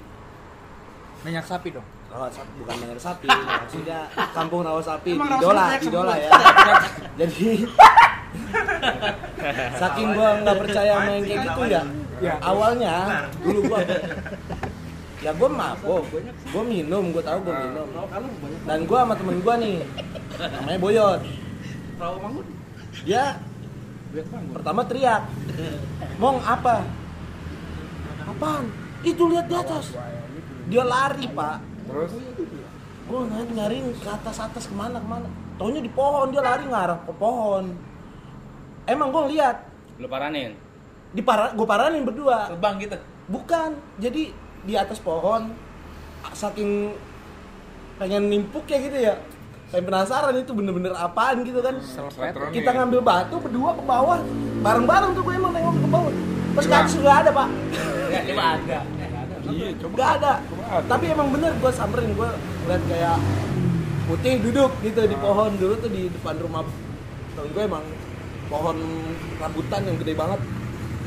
[1.20, 1.84] minyak sapi dong.
[2.08, 6.32] Rawa sapi bukan banyak sapi, maksudnya kampung rawa sapi di Emang Idola, Idola ya.
[7.20, 7.68] Jadi
[9.84, 11.84] saking gua nggak percaya main kayak gitu ya.
[12.44, 12.96] Awalnya
[13.40, 13.80] dulu gua
[15.26, 16.04] ya gua mabok,
[16.52, 17.88] gua minum, gua tahu gua minum.
[18.64, 19.78] Dan gua sama temen gua nih,
[20.40, 21.22] namanya Boyot.
[23.06, 23.38] Dia
[24.56, 25.24] pertama teriak,
[26.20, 26.84] Mong apa?
[28.28, 28.66] Apaan?
[29.06, 29.96] Itu lihat di atas.
[30.68, 31.58] Dia lari pak.
[31.88, 32.12] Terus
[33.10, 35.26] Gue nyari nyariin ke atas atas ke mana ke mana.
[35.58, 37.74] Taunya di pohon dia lari ngarah ke pohon.
[38.86, 39.66] Emang gue lihat
[39.98, 40.54] Lu paranin.
[41.14, 42.54] Di para gue paranin berdua.
[42.54, 42.98] Terbang gitu.
[43.30, 43.70] bukan.
[44.02, 44.34] Jadi
[44.66, 45.54] di atas pohon
[46.36, 46.94] saking
[47.98, 49.16] pengen nimpuk ya gitu ya.
[49.70, 51.78] Pengen penasaran itu bener-bener apaan gitu kan.
[52.54, 54.20] Kita ngambil batu berdua ke bawah.
[54.60, 56.14] Bareng-bareng tuh gue emang nengok ke bawah
[56.60, 57.50] pas ke atas nggak ada pak.
[58.10, 58.80] Ya, ada.
[59.50, 59.94] Iya, coba.
[59.96, 60.32] nggak ada.
[60.44, 60.86] ada.
[60.86, 62.30] tapi emang bener gue samperin gue
[62.70, 63.18] liat kayak
[64.10, 65.52] putih duduk gitu di pohon.
[65.56, 66.66] Dulu tuh di depan rumah
[67.38, 67.86] temen gue emang
[68.50, 68.78] pohon
[69.40, 70.42] rambutan yang gede banget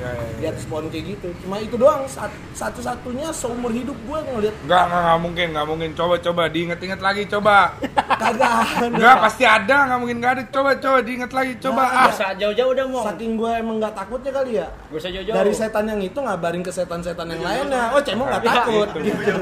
[0.02, 0.34] Ya, ya, ya.
[0.34, 4.82] di atas pohon kayak gitu cuma itu doang sat- satu-satunya seumur hidup gue ngeliat Enggak,
[4.84, 5.90] enggak, enggak mungkin, enggak mungkin.
[5.92, 7.56] Coba, coba, diinget-inget lagi, coba.
[7.78, 8.50] kagak ada.
[8.88, 10.42] Enggak, pasti ada, enggak mungkin enggak ada.
[10.48, 11.82] Coba, coba, diinget lagi, coba.
[11.84, 13.02] Nggak Ah, jauh-jauh udah mau.
[13.04, 15.36] saking gue emang nggak takutnya kali ya usah jauh-jauh.
[15.36, 19.32] dari setan yang itu ngabarin ke setan-setan yang lainnya oh cemong nggak takut gitu.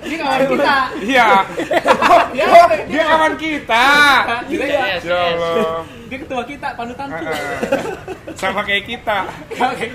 [0.00, 0.76] Ini kawan kita.
[1.04, 1.28] iya.
[2.42, 3.86] Oh, dia kawan kita.
[4.48, 5.99] Yes, ya.
[6.10, 7.22] Dia ketua kita, panutanku.
[7.22, 7.60] Ah, ah.
[8.34, 9.18] Sama kayak kita.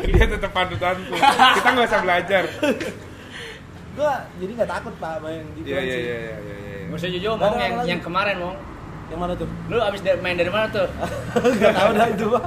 [0.08, 1.12] Dia tetap panutanku.
[1.12, 2.44] Kita nggak usah belajar.
[3.96, 6.02] gue jadi nggak takut pak main gitu Iya, iya, sih.
[6.02, 6.56] iya, iya, iya.
[6.58, 6.80] iya.
[6.86, 7.56] Gak usah jauh-jauh, Nggak Mong.
[7.56, 7.88] ada Yang, lagi.
[7.88, 8.58] yang kemarin, Mong.
[9.06, 10.88] yang mana tuh Lu abis dari- main dari mana tuh?
[11.56, 12.44] nggak tahu dah itu pak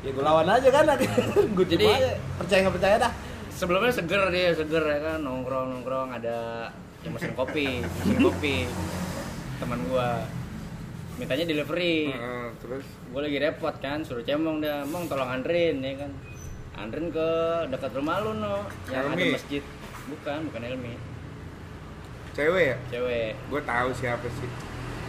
[0.00, 1.88] ya gue lawan aja kan gue Jadi- jadi
[2.36, 3.12] percaya nggak percaya dah
[3.50, 5.18] Sebelumnya seger dia, seger ya kan.
[5.20, 6.70] Nongkrong-nongkrong ada
[7.02, 8.64] yang mesen kopi, mesen kopi.
[9.58, 10.24] Teman gua
[11.20, 12.08] mintanya delivery.
[12.08, 14.88] Heeh, terus Gue lagi repot kan, suruh cemong dah.
[14.88, 16.10] Mong tolong anterin ya kan.
[16.80, 17.28] Anterin ke
[17.68, 19.60] dekat rumah lu no, yang ada masjid.
[20.08, 20.94] Bukan, bukan Elmi.
[22.32, 22.76] cewek ya?
[22.88, 23.36] Cewek.
[23.52, 24.48] Gue tahu siapa sih.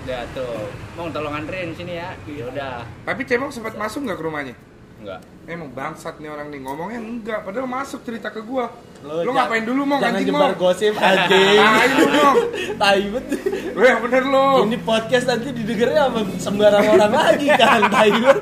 [0.04, 0.68] Udah tuh.
[1.00, 2.12] Mong tolong anterin sini ya.
[2.28, 2.84] Ya udah.
[3.08, 4.56] Tapi Cemong sempat masuk nggak ke rumahnya?
[5.02, 5.22] Enggak.
[5.50, 8.70] Emang bangsat nih orang nih ngomongnya enggak, padahal masuk cerita ke gua.
[9.02, 10.54] Lo Lu jangan- ngapain dulu mau jangan mau?
[10.54, 12.36] gosip anjing Tai lu dong.
[12.76, 13.26] tai bet
[13.72, 14.48] Lu yang bener lu.
[14.64, 18.40] ini podcast nanti didengarnya sama sembarang orang lagi kan tai bet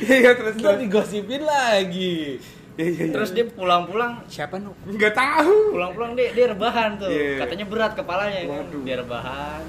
[0.00, 0.76] Iya terus terus.
[0.80, 2.40] digosipin lagi
[2.72, 3.02] Iya iya.
[3.02, 3.12] iya.
[3.12, 4.72] Terus dia pulang-pulang, siapa nu?
[4.84, 5.52] Enggak tahu.
[5.70, 7.12] Pulang-pulang dia dia rebahan tuh.
[7.12, 7.36] Iya.
[7.38, 8.40] Katanya berat kepalanya.
[8.46, 8.80] Waduh.
[8.80, 9.62] Dia rebahan.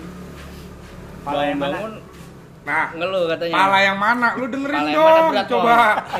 [1.22, 1.76] Pala yang mana?
[1.76, 1.94] Bangun
[2.62, 3.58] Nah, ngeluh katanya.
[3.58, 4.28] pala yang mana?
[4.38, 5.78] Lu dengerin Pala dong, berat, coba.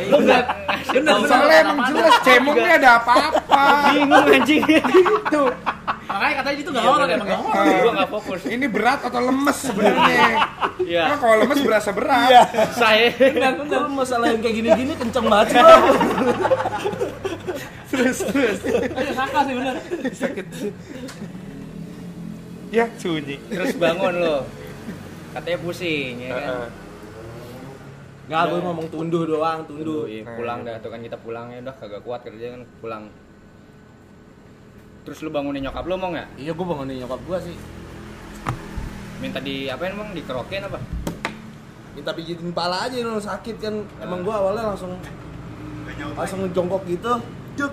[0.10, 0.46] Lu berat.
[0.92, 1.30] Bener, bener.
[1.30, 3.64] Soalnya emang jelas cemongnya ada apa-apa.
[3.94, 4.64] Bingung anjing.
[5.22, 5.44] Itu.
[6.12, 7.64] Makanya katanya itu nggak Iya, horor emang nggak horor.
[7.64, 8.40] Gua enggak fokus.
[8.44, 10.28] Ini berat atau lemes sebenarnya?
[10.82, 11.04] Iya.
[11.08, 12.30] Emang kalau lemes berasa berat.
[12.76, 15.62] Saya benar benar masalah yang kayak gini-gini kenceng banget sih
[17.92, 18.60] Terus terus.
[18.92, 19.76] Ayo saka sih bener.
[20.12, 20.46] Sakit.
[22.72, 23.36] Ya, sunyi.
[23.52, 24.38] terus bangun lo.
[25.32, 26.44] Katanya pusing ya kan.
[26.44, 26.70] Heeh.
[28.22, 31.76] nggak gue ngomong tunduh doang tunduh Iya, pulang dah tuh kan kita pulang ya udah
[31.76, 33.04] kagak kuat kerja kan pulang.
[35.02, 36.38] Terus lu bangunin nyokap lu mau nggak?
[36.38, 37.58] iya gue bangunin nyokap gue sih
[39.18, 40.80] Minta di apain emang dikerokin apa?
[41.92, 46.48] minta pijitin pala aja lu sakit kan emang gue awalnya langsung Gak langsung lagi.
[46.48, 47.14] ngejongkok gitu
[47.52, 47.72] cuk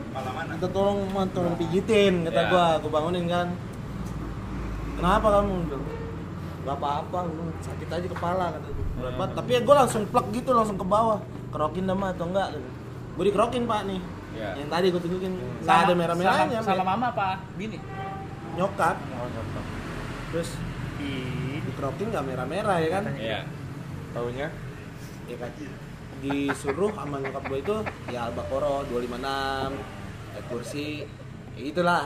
[0.51, 0.99] minta tolong
[1.31, 2.51] tolong pijitin kata Ya.
[2.51, 3.47] gua gua bangunin kan
[4.99, 5.55] kenapa kamu
[6.69, 8.87] gak apa-apa lu sakit aja kepala kata gua.
[9.01, 9.35] Berat banget.
[9.41, 11.19] tapi ya gua langsung plek gitu langsung ke bawah.
[11.49, 12.69] Kerokin dah mah atau enggak gitu.
[13.17, 13.25] gua.
[13.25, 14.01] Dikerokin pak nih.
[14.37, 14.51] Ya.
[14.61, 15.33] yang tadi gua tunjukin.
[15.65, 17.29] Nggak ada merah-merahnya Salah, salah mama apa?
[17.57, 17.79] Bini.
[18.61, 18.97] nyokap.
[20.35, 20.51] Terus
[21.01, 23.05] dikerokin nggak merah-merah ya kan?
[23.17, 23.41] Iya.
[24.13, 24.49] Taunya?
[25.25, 25.51] Ya kan?
[26.21, 27.77] Disuruh sama nyokap gue itu
[28.13, 30.89] ya Al-Baqarah 256 ayat kursi.
[31.57, 32.05] Ya itulah.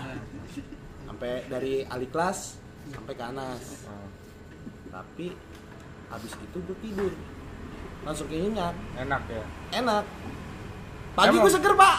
[1.09, 3.87] Sampai dari Aliklas sampai ke Anas
[4.93, 5.33] tapi
[6.13, 7.13] habis itu gue tidur
[8.05, 9.45] langsung keinyak enak ya.
[9.73, 10.05] enak
[11.17, 11.97] pagi gue seger pak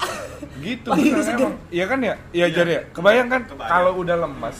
[0.53, 1.47] Gitu Pagi bener seger.
[1.49, 1.55] emang.
[1.73, 2.15] Iya kan ya?
[2.29, 2.81] Iya Jar ya.
[2.93, 4.57] Kebayang kan kalau udah lemes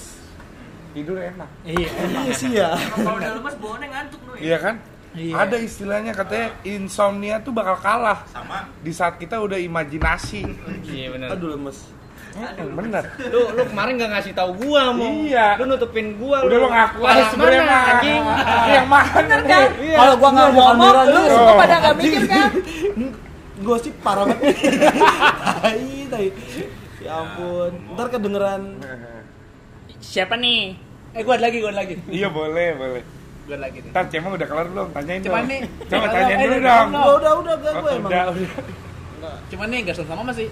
[0.93, 1.49] tidur enak.
[1.61, 1.89] Iya.
[1.89, 4.41] iya sih ya kalau udah lemas bawaannya ngantuk ya.
[4.41, 4.75] Iya kan?
[5.13, 5.33] Iya.
[5.37, 10.41] Ada istilahnya katanya insomnia tuh bakal kalah Sama di saat kita udah imajinasi.
[10.89, 11.37] Iya benar.
[11.37, 11.93] aduh lemes
[12.33, 13.03] Hmm, bener.
[13.29, 15.05] Lu lu kemarin gak ngasih tahu gua mau.
[15.05, 15.47] Iya.
[15.55, 17.83] Lu nutupin gua Udah lo ngaku aja sebenarnya mana, mah.
[17.93, 18.21] anjing.
[18.67, 19.49] Yang mana nih?
[19.79, 19.97] Iya.
[19.97, 20.75] kalau gua nggak ngomong
[21.05, 22.49] Lu lu semua pada nggak mikir kan?
[23.63, 24.59] gosip parah banget
[25.63, 25.79] tai
[26.11, 26.27] tai
[26.99, 28.75] ya ampun ntar kedengeran
[30.03, 30.75] Siapa nih?
[31.13, 31.95] Eh gua ada lagi, gua ada lagi.
[32.09, 33.01] Iya boleh, boleh.
[33.45, 33.91] Gua ada lagi nih.
[33.95, 34.87] Ntar Cemong udah kelar belum?
[34.91, 35.47] Tanyain Cuman dong.
[35.47, 36.87] nih, Coba eh, tanyain eh, dulu belum, dong.
[36.91, 39.35] udah udah gak gue Oh, emang udah, udah.
[39.47, 40.47] Cuman nih enggak sama sih.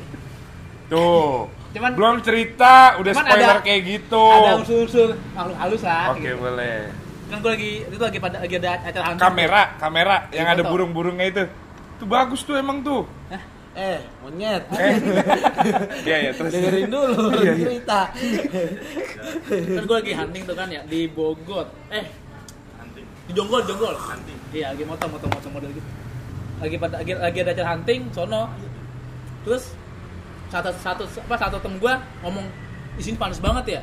[0.87, 1.51] Tuh.
[1.71, 4.25] Cuman- belum cerita, udah Cuman spoiler ada- kayak gitu.
[4.27, 6.11] Ada unsur-unsur makhluk halus lah.
[6.11, 6.35] Oke, gitu.
[6.37, 6.77] boleh.
[7.25, 9.21] Kan gua lagi itu lagi pada lagi ada acara hantu.
[9.21, 11.41] Kamera, kamera yang ada burung-burungnya itu.
[11.95, 13.07] Itu bagus tuh emang tuh.
[13.71, 14.99] eh monyet Eh.
[16.03, 16.51] Iya, iya, terus.
[16.51, 17.65] dengerin dulu Iya, iya.
[17.71, 17.99] cerita
[19.47, 21.71] Kan gua lagi hunting tuh kan ya di Bogor.
[21.87, 22.03] Eh,
[22.75, 23.05] hunting.
[23.25, 23.95] di Jonggol, Jonggol.
[23.95, 24.35] Hunting.
[24.51, 25.87] Iya, lagi motor, motor, motor model gitu.
[26.59, 28.51] Lagi pada lagi, lagi ada acara hunting, sono
[29.41, 29.71] terus
[30.51, 31.93] satu satu apa satu temen gue
[32.27, 32.45] ngomong
[32.99, 33.81] di sini panas banget ya.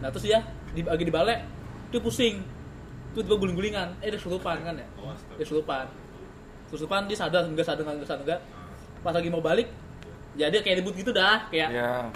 [0.00, 0.40] Nah terus dia
[0.72, 1.44] di, lagi di balai
[1.92, 2.40] dia pusing.
[3.12, 4.00] Terus gue guling-gulingan.
[4.00, 4.86] Eh dia kesurupan kan ya?
[5.36, 5.84] Dia kesurupan.
[6.72, 8.40] Kesurupan dia sadar enggak sadar enggak sadar enggak.
[9.04, 9.68] Pas lagi mau balik
[10.38, 12.08] ya dia kayak ribut gitu dah kayak ya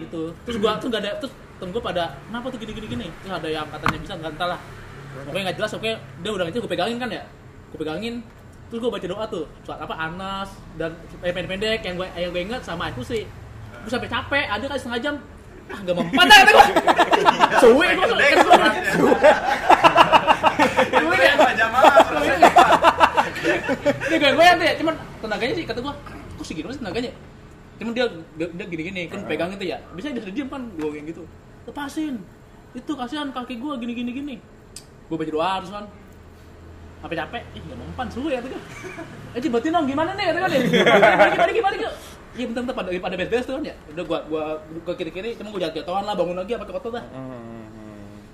[0.00, 0.32] gitu.
[0.48, 2.86] Terus gua tuh gak ada terus temen gua pada kenapa tuh gini gini?
[2.88, 4.60] Gini terus ada yang katanya bisa nggak entah lah.
[5.16, 7.24] Pokoknya nggak jelas oke dia udah itu gue pegangin kan ya?
[7.72, 8.20] Gue pegangin
[8.66, 10.90] terus gue baca doa tuh surat apa Anas dan
[11.22, 13.22] eh, pendek-pendek yang gue yang gue ingat sama aku sih.
[13.86, 15.14] Gue sampai capek ada kali setengah jam
[15.66, 16.66] ah gak mempan dah kata gue
[17.62, 18.28] suwe gue gue
[18.94, 19.30] suwe.
[24.10, 25.94] Ya dia gue gue ya cuman tenaganya sih kata gue
[26.38, 27.12] kok segitu sih tenaganya?
[27.76, 28.06] Cuman dia
[28.40, 29.78] dia, gini-gini kan pegang itu ya.
[29.94, 31.22] Bisa dia diem kan gue kayak gitu.
[31.66, 32.22] Lepasin.
[32.74, 34.36] Itu kasihan kaki gue gini-gini gini
[35.06, 35.84] gue baca doa terus kan
[37.06, 38.62] apa capek ih nggak mempan suwe ya tuh kan.
[39.32, 40.50] Eh cobatin dong gimana nih kata kan?
[40.50, 40.60] Ya
[41.16, 41.80] balik balik balik
[42.36, 43.74] iya bentar bentar pada pada beres beres tuh kan ya.
[43.94, 44.42] Udah gua gua
[44.82, 47.04] gua kiri kiri cuma gua jatuh jatuhan lah bangun lagi apa kotor dah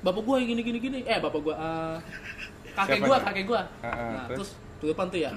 [0.02, 0.78] bapak gua yang gini gini.
[0.82, 1.96] Gini eh bapak gua eh,
[2.74, 3.26] kakek Siapa gua tuh?
[3.30, 3.60] kakek gua.
[3.80, 4.50] Ah, ah, nah terus?
[4.82, 5.30] di depan tuh ya.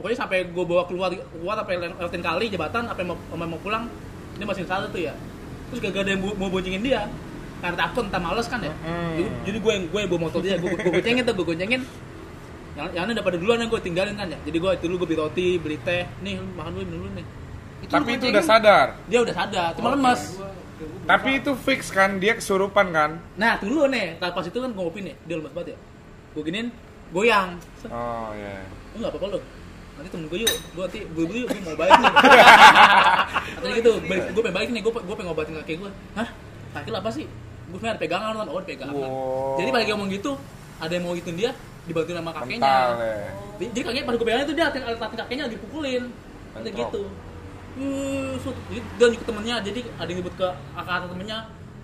[0.00, 3.84] Pokoknya sampai gua bawa keluar keluar sampai lewatin kali jembatan sampai mau mau pulang
[4.40, 5.12] dia masih salah tuh ya.
[5.68, 7.04] Terus gak ada yang mau- boncengin dia.
[7.60, 8.72] Karena takut entah males kan ya.
[9.14, 11.82] Jadi, jadi gue yang gue yang bawa motor dia gue gue goncengin tuh gue goncengin
[12.72, 14.38] yang yang udah pada duluan yang gue tinggalin kan ya.
[14.48, 16.08] Jadi gue itu dulu gue beli roti beli teh.
[16.24, 17.26] Nih lu makan dulu minum dulu nih.
[17.88, 18.86] Tapi lu itu udah sadar.
[19.10, 20.40] Dia udah sadar cuma lemas
[21.06, 23.10] tapi itu fix kan dia kesurupan kan?
[23.38, 24.18] Nah dulu nih.
[24.18, 25.78] Pas itu kan gue ngopi nih dia lemas banget ya.
[26.32, 26.68] Gue giniin
[27.12, 27.58] goyang.
[27.92, 28.62] Oh ya
[28.92, 29.40] lu nggak apa-apa lu?
[29.92, 32.12] Nanti temen gue yuk gue nanti gue yuk gue mau balik nih.
[33.60, 36.28] Katanya gitu gue pengen balik nih gue gue pengen ngobatin kaki gue hah?
[36.72, 37.26] Kaki apa sih?
[37.68, 39.56] Gue pengen ada pegangan kan oh ada pegangan Wow.
[39.60, 40.32] jadi lagi ngomong gitu
[40.82, 41.50] ada yang mau gituin dia
[41.82, 42.58] dibantuin sama kakeknya.
[42.62, 43.14] Mental ya.
[43.58, 46.02] Jadi jadi kakeknya pada pegangin itu dia alat alat kakeknya lagi pukulin.
[46.52, 46.90] Nanti Bentrok.
[46.92, 47.02] gitu.
[47.72, 48.34] Uh.
[48.68, 51.38] Jadi dia nyebut temennya jadi ada yang nyebut ke kakak atau temennya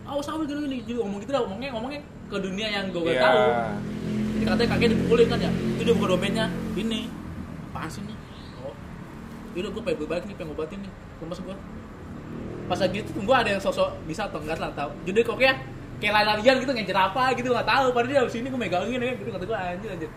[0.05, 0.79] awas awas gini gini.
[0.85, 3.23] Jadi ngomong gitu dah ngomongnya ngomongnya ke dunia yang gue gak Iya.
[3.25, 3.41] tahu.
[4.39, 5.51] Jadi katanya kakeknya dipukulin kan ya.
[5.51, 6.45] Itu dia buka dompetnya
[6.77, 7.01] ini
[7.69, 8.17] apaan sih nih
[8.63, 8.75] oh.
[9.57, 11.57] Yaudah gue pengen balik nih pengen ngobatin nih lemas gue
[12.69, 14.93] pas lagi itu gue ada yang sosok bisa atau enggak lah tau.
[15.09, 15.41] Jadi kok
[15.99, 19.31] kayak lari-larian gitu ngejar apa gitu nggak tahu padahal dia sini gue megangin ya gitu
[19.35, 20.11] kata gue anjir anjir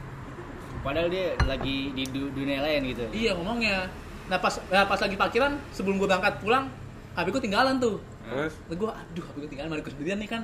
[0.81, 3.05] Padahal dia lagi di du- dunia lain gitu.
[3.13, 3.85] Iya ngomongnya.
[4.25, 6.73] Nah pas nah, pas lagi parkiran sebelum gue berangkat pulang,
[7.13, 8.01] HP gue tinggalan tuh.
[8.25, 10.41] terus Terus gue aduh HP gue tinggalan mana sendirian nih kan.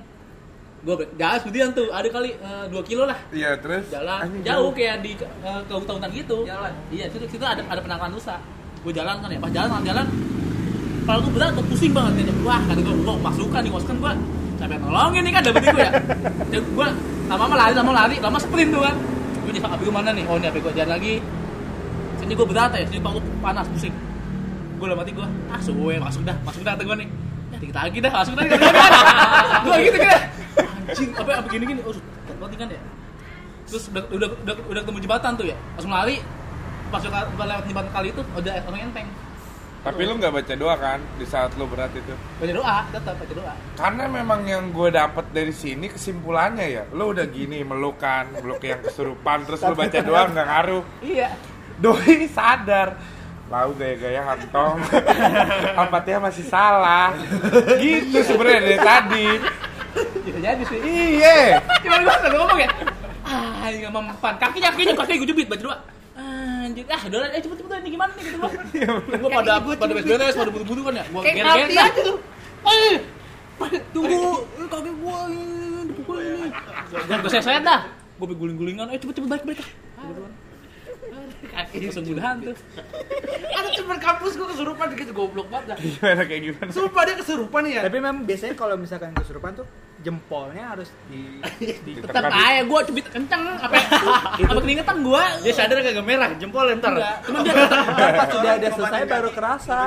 [0.86, 5.02] Gue jalan sendirian tuh, ada kali 2 kilo lah iya terus jalan Anjing, jauh kayak
[5.02, 6.46] di uh, ke hutan gitu.
[6.46, 6.70] Jalan?
[6.94, 8.38] Iya situ situ ada ada penangkaran rusa.
[8.86, 10.06] Gue jalan kan ya, pas jalan jalan
[11.02, 12.34] kepala gue berat, gue pusing banget ya.
[12.46, 14.14] Wah kata gue, wah masukan nih masukan gue
[14.58, 15.92] sampai nolongin nih kan dapet gue ya.
[16.50, 16.88] Dan gue
[17.30, 18.96] lama-lama lari, lama lari, lama sprint tuh kan.
[19.46, 20.24] Gue HP gue mana nih?
[20.28, 21.14] Oh ini HP gue jalan lagi.
[22.18, 23.94] Sini gue berat ya, sini gue panas, pusing.
[24.78, 27.10] Gue udah mati gue, ah suwe masuk dah, masuk dah gue nih.
[27.48, 28.44] Ya dikit lagi dah, masuk dah.
[29.66, 30.20] gue gitu kan.
[30.88, 31.82] Anjing, apa apa gini gini.
[31.84, 31.96] Oh,
[32.40, 32.82] berarti kan ya.
[33.68, 35.58] Terus udah udah udah, udah ketemu jembatan tuh ya.
[35.76, 36.18] Langsung lari.
[36.88, 39.08] Pas udah lewat jembatan kali itu udah orang enteng.
[39.88, 43.34] Tapi lu nggak baca doa kan di saat lu berat itu Baca doa, tetap baca
[43.34, 43.54] doa.
[43.74, 48.80] karena memang yang gue dapet dari sini kesimpulannya ya lu udah gini melukan meluk yang
[48.80, 51.30] kesurupan terus lu baca doa nggak ngaruh Iya.
[51.78, 53.00] doi sadar
[53.48, 54.76] lau gaya-gaya hantong
[55.78, 57.16] tampaknya masih salah
[57.80, 59.28] gitu sebenarnya dari tadi
[60.20, 60.80] Bisa jadi sih.
[61.16, 62.70] iya Gimana gue ngomong ya?
[63.24, 64.34] Ah, nggak mempan.
[64.36, 65.78] Kakinya kakinya kaki gue jubit baca doa.
[66.78, 68.50] Anjir, ah udah eh cepet cepet ini gimana nih gitu gua.
[69.26, 71.06] Gua pada pada beres-beres, pada buru-buru kan ya.
[71.10, 72.18] Gua Kayak mati aja tuh.
[72.70, 72.96] Eh,
[73.90, 76.54] tunggu, kaki gua ini dipukul ini.
[76.94, 77.82] Gua saya dah.
[78.22, 79.66] Gua guling-gulingan, eh cepet cepet balik balik.
[81.58, 82.54] Kaki semudahan tuh.
[83.50, 85.78] Ada teman kampus gue kesurupan gitu goblok banget dah.
[85.80, 87.82] gimana kayak gimana Sumpah dia kesurupan ya.
[87.82, 89.66] Tapi memang biasanya kalau misalkan kesurupan tuh
[89.98, 91.42] jempolnya harus di,
[91.86, 93.74] di Tetap aja gua cubit kenceng apa
[94.38, 95.24] apa keringetan gua.
[95.42, 96.94] Dia sadar kagak merah, jempol ntar.
[96.94, 97.54] Enggak, cuman dia
[98.22, 99.78] pas sudah ada selesai baru kerasa.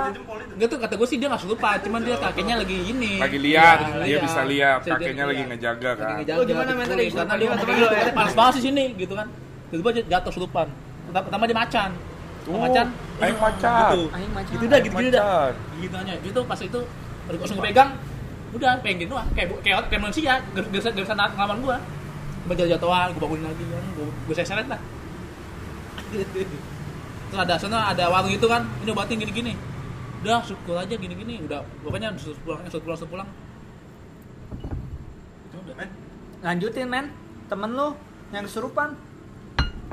[0.51, 3.13] Enggak tuh kata gue sih dia nggak lupa, cuman dia kakinya lagi ini.
[3.17, 4.23] lagi lihat Iya, dia lihat.
[4.27, 7.07] bisa lihat dia lagi ngejaga kan Oh, gimana tadi?
[7.07, 7.87] dipukul, Karena dia Gimana ngomong temen lu?
[7.87, 9.27] "Eh, panas banget sih sini gitu kan.
[9.71, 10.67] Tiba-tiba jatuh selupan.
[11.11, 11.91] Pertama pertama dia macan.
[12.47, 12.87] Oh, macan.
[13.21, 13.91] aing macan.
[13.91, 14.03] Gitu.
[14.15, 14.53] Aing macan.
[14.55, 15.23] Gitu dah, gitu-gitu dah.
[15.27, 15.53] Macan.
[15.83, 16.15] Gitu aja.
[16.23, 16.81] Gitu pas itu
[17.27, 17.91] langsung pegang.
[18.55, 19.29] Udah pengen gitu doang.
[19.35, 21.79] Kayak kayak kayak manusia, gak bisa ngelawan gua.
[22.47, 23.85] Cuma jatuh-jatuhan, gue bangunin lagi kan.
[23.95, 24.81] Gue gue seret lah.
[27.31, 29.55] Terus ada sana ada warung itu kan, ini obatin gini-gini.
[30.27, 33.29] Udah syukur aja gini-gini, udah pokoknya suruh pulang, suruh pulang, suruh pulang.
[35.55, 35.87] Udah.
[36.43, 37.15] Lanjutin men,
[37.47, 37.95] temen lu
[38.35, 38.99] yang kesurupan.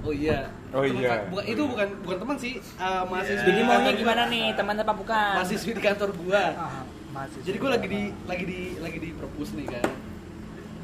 [0.07, 0.39] Oh iya.
[0.71, 1.09] Oh Temen iya.
[1.19, 3.43] ka- bukan itu bukan bukan teman sih, uh, mahasiswi.
[3.43, 5.33] Jadi di maunya kantor- gimana nih, teman apa bukan?
[5.35, 6.43] Mahasiswi di kantor gua.
[6.55, 9.85] Ah, masih Jadi gue lagi di lagi di lagi di perpus nih kan.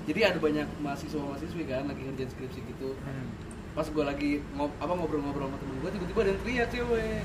[0.03, 2.99] Jadi ada banyak mahasiswa mahasiswi kan lagi ngerjain skripsi gitu.
[2.99, 3.27] Hmm.
[3.73, 7.19] Pas gue lagi ngob apa ngobrol-ngobrol sama temen gue tiba-tiba ada yang teriak cewek,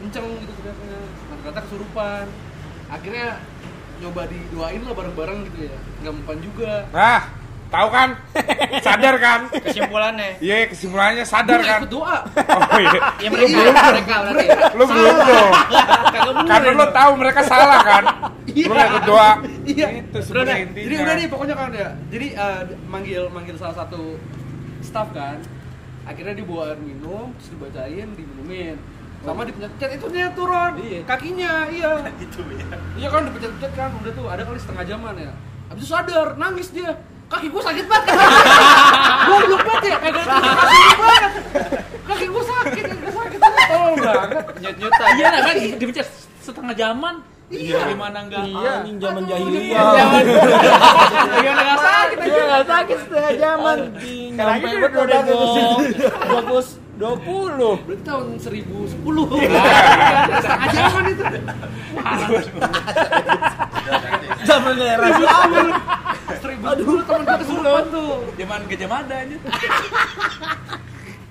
[0.00, 0.98] kenceng gitu teriaknya.
[1.04, 2.24] Nah, ternyata kesurupan.
[2.86, 3.26] Akhirnya
[3.96, 5.76] nyoba didoain lah bareng-bareng gitu ya.
[6.00, 6.72] Nggak mempan juga.
[6.90, 7.20] Nah,
[7.76, 8.08] tahu kan?
[8.80, 9.40] Sadar kan?
[9.52, 10.30] Kesimpulannya.
[10.40, 11.80] Iya, kesimpulannya sadar kan?
[11.84, 12.18] ikut doa.
[12.24, 13.00] Oh iya.
[13.20, 13.56] Ya mereka,
[13.92, 14.46] mereka berarti.
[14.72, 15.50] Lu belum dong.
[16.48, 18.04] Karena lu tahu mereka salah kan?
[18.48, 18.66] Iya.
[18.66, 19.30] Lu nggak ikut doa.
[19.68, 19.86] Iya.
[20.00, 20.84] Itu sebenarnya intinya.
[20.88, 21.88] Jadi udah nih pokoknya kan ya.
[22.08, 24.16] Jadi eh, manggil manggil salah satu
[24.80, 25.38] staff kan.
[26.06, 28.78] Akhirnya dibawa air minum, terus dibacain, diminumin.
[29.26, 31.02] Sama dipencet itu dia turun Iya.
[31.02, 31.98] kakinya, iya.
[32.24, 35.32] itu ya Iya kan dipencet-pencet kan, udah tuh ada kali setengah jaman ya.
[35.66, 36.94] Habis itu sadar, nangis dia.
[37.26, 38.14] Kaki gua sakit banget.
[39.26, 41.32] Goblok banget ya, kaki banget.
[42.06, 43.40] Kaki gua sakit, kaki gua sakit.
[43.42, 44.44] Tolong banget.
[44.62, 45.10] Nyut-nyut aja.
[45.12, 46.08] Iya nah kan dipencet
[46.38, 47.14] setengah zaman.
[47.46, 47.78] Iya.
[47.94, 48.42] Gimana enggak?
[48.42, 49.86] Iya, anjing zaman jahiliyah.
[49.94, 50.04] iya,
[51.38, 52.26] Iya, nggak sakit aja.
[52.26, 53.78] Dia nggak sakit setengah jaman.
[54.34, 55.20] Nyampe ini betul udah
[56.26, 56.66] bagus
[56.96, 57.86] 20.
[57.86, 59.02] Berarti tahun 1010.
[60.42, 61.24] Setengah jaman itu.
[64.46, 65.50] Zaman era Islam.
[66.38, 68.10] Seribu dulu temen gue kesurupan tuh.
[68.38, 69.36] Zaman gajah mada aja.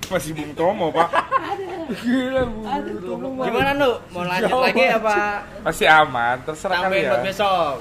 [0.06, 1.10] Masih Bung Tomo, Pak.
[2.06, 2.60] Gila, Bu.
[3.42, 3.92] Gimana Nu?
[4.14, 5.16] Mau lanjut lagi apa
[5.66, 7.26] Masih aman, terserah tambahin buat kalian.
[7.26, 7.76] besok?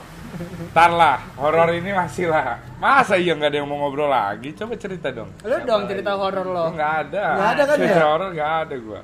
[0.75, 2.59] Ntar lah, horor ini masih lah.
[2.83, 4.51] Masa iya nggak ada yang mau ngobrol lagi?
[4.51, 5.31] Coba cerita dong.
[5.47, 6.65] Lu dong cerita horor lo.
[6.75, 7.25] Nggak ada.
[7.39, 8.07] Nggak ada kan cerita ya?
[8.09, 9.01] horor nggak ada gua.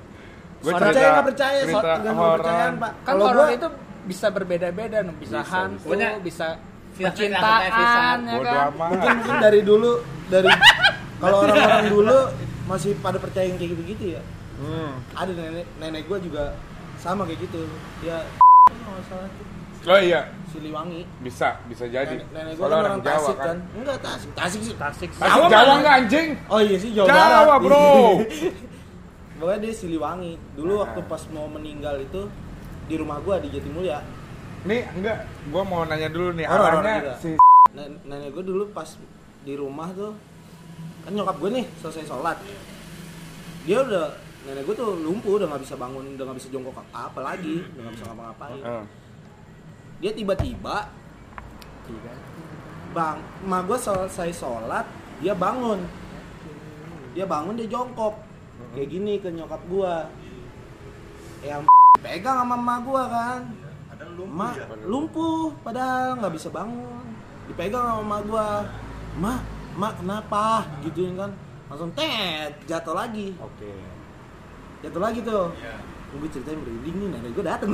[0.61, 2.37] Gua Percaya nggak percaya, so, cerita horor.
[2.41, 2.91] kepercayaan, Pak.
[2.91, 3.69] Kan Kalau horor itu
[4.11, 5.15] bisa berbeda-beda, no.
[5.15, 6.49] bisa, Bisa, hantu, bisa
[6.91, 8.69] Fitnah, percintaan, ya kan?
[8.91, 10.51] mungkin mungkin dari dulu dari
[11.23, 12.19] kalau orang-orang dulu
[12.67, 14.23] masih pada percaya yang kayak gitu-gitu ya.
[14.59, 14.99] Hmm.
[15.15, 16.59] Ada nenek nenek gue juga
[16.99, 17.63] sama kayak gitu.
[18.03, 18.21] Ya
[19.81, 21.09] Oh iya, Siliwangi.
[21.25, 22.21] bisa, bisa jadi.
[22.21, 23.47] Nenek, nenek gue kan orang Jawa Tasik kan.
[23.49, 23.57] kan.
[23.73, 24.75] Enggak Tasik, Tasik sih.
[24.77, 25.11] Tasik.
[25.17, 26.29] Tasik Jawa nggak anjing?
[26.53, 27.61] Oh iya sih Jawa, Jawa, Barat.
[27.65, 27.89] bro.
[29.41, 30.33] Pokoknya dia Siliwangi.
[30.53, 32.29] Dulu waktu pas mau meninggal itu
[32.91, 34.03] di rumah gua di Jatimulya.
[34.67, 35.25] Nih, enggak.
[35.49, 37.15] Gua mau nanya dulu nih, Horor, arahnya juga.
[37.23, 37.29] si
[37.71, 38.99] Nen- Nenek gue dulu pas
[39.47, 40.19] di rumah tuh.
[41.07, 42.35] Kan nyokap gue nih selesai sholat.
[43.63, 44.11] Dia udah
[44.43, 47.63] nenek gue tuh lumpuh udah nggak bisa bangun udah nggak bisa jongkok apa, lagi.
[47.63, 48.59] Udah nggak bisa ngapa-ngapain.
[48.59, 48.85] Eh,
[50.03, 50.77] dia tiba-tiba
[52.91, 54.87] bang emak gue selesai sholat
[55.23, 55.79] dia bangun.
[57.15, 58.19] Dia bangun dia jongkok.
[58.75, 59.95] Kayak gini ke nyokap gue
[61.47, 61.63] yang
[62.01, 63.41] pegang sama emak gue kan.
[63.93, 64.67] Ada lumpuh emak ya?
[64.89, 67.05] lumpuh padahal nggak bisa bangun.
[67.49, 68.49] Dipegang sama emak gue
[69.21, 69.41] emak
[69.77, 70.45] emak kenapa?
[70.85, 71.31] Gituin kan.
[71.71, 73.37] Langsung tet jatuh lagi.
[73.39, 73.73] Oke.
[74.81, 75.53] jatuh lagi tuh.
[75.61, 75.77] Iya.
[76.11, 77.71] gue ceritain merinding nih nenek gue dateng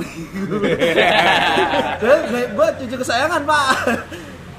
[1.99, 3.65] terus nenek gue cucu kesayangan pak.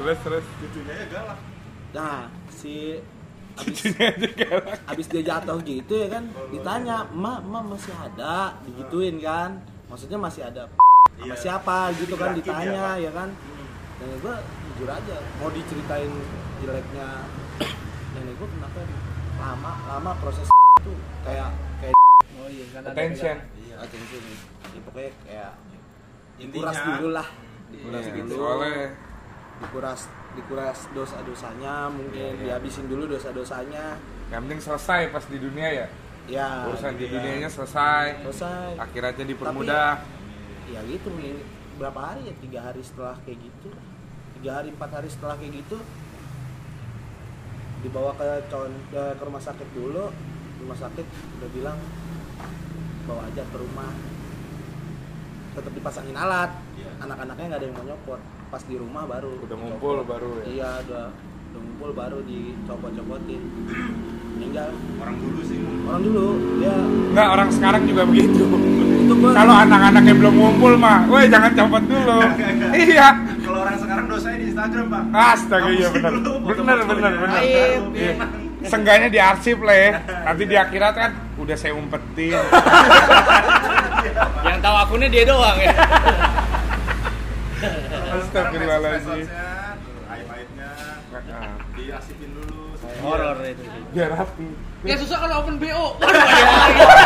[0.03, 0.45] Terus terus.
[0.59, 1.39] cucunya ya galak.
[1.95, 2.99] Nah si
[3.59, 4.79] aja galak.
[4.87, 9.51] abis dia jatuh gitu ya kan ditanya emak emak masih ada digituin kan
[9.87, 10.79] maksudnya masih ada sama
[11.19, 11.35] Iya.
[11.35, 13.27] siapa gitu kan ditanya ya, kan
[13.99, 14.35] nenek gue
[14.71, 16.13] jujur aja mau diceritain
[16.63, 17.27] jeleknya
[18.15, 18.79] nenek gue kenapa
[19.37, 20.47] lama lama proses
[20.79, 21.51] itu kayak
[21.83, 21.97] kayak
[22.39, 22.95] Oh iya kan ada.
[22.95, 23.37] Attention.
[23.77, 24.21] attention
[24.71, 25.51] ya, pokoknya kayak
[26.39, 27.29] Intinya- dikuras dulu lah
[27.69, 28.77] dikuras Iya, dulu soalnya
[29.59, 30.01] dikuras
[30.33, 32.43] dikuras dosa-dosanya mungkin Iya, iya.
[32.57, 33.99] dihabisin dulu dosa-dosanya
[34.29, 35.87] yang penting selesai pas di dunia ya.
[36.29, 37.13] ya Urusan di iya.
[37.13, 38.23] dunianya selesai.
[38.23, 39.93] selesai Akhiratnya dipermudah.
[40.69, 41.41] ya gitu nih
[41.75, 43.71] berapa hari ya tiga hari setelah kayak gitu
[44.37, 45.79] tiga hari empat hari setelah kayak gitu
[47.81, 50.11] dibawa ke con ke ke rumah sakit dulu
[50.59, 51.07] rumah sakit
[51.39, 51.79] udah bilang
[53.07, 53.91] bawa aja ke rumah
[55.55, 56.91] tetap dipasangin alat Iya.
[57.01, 59.61] anak-anaknya nggak ada yang mau nyopot pas di rumah baru Udah dicopot.
[59.61, 60.45] ngumpul baru ya.
[60.47, 63.41] iya udah udah ngumpul baru dicopot-copotin
[64.35, 66.27] meninggal orang dulu sih orang dulu
[66.59, 66.75] dia
[67.09, 68.45] Enggak, orang sekarang juga begitu.
[69.09, 72.21] Kalau anak-anaknya belum ngumpul mah, woi jangan copot dulu.
[72.71, 73.09] iya.
[73.41, 76.13] kalau orang sekarang dosanya di Instagram pak Astaga iya benar.
[76.15, 77.41] dulu Benar benar benar.
[77.43, 78.15] Iya.
[78.61, 79.91] Seenggaknya diarsip lah ya.
[80.29, 82.37] Nanti di akhirat kan udah saya umpetin.
[84.47, 85.73] Yang tahu akunnya dia doang ya.
[87.59, 89.27] Astagfirullahaladzim.
[90.09, 90.71] aib-aibnya
[91.77, 92.69] diasipin dulu
[93.03, 93.63] Horor itu.
[93.95, 94.49] Biar rapi.
[94.87, 95.99] Ya susah kalau open BO.
[95.99, 96.25] Waduh,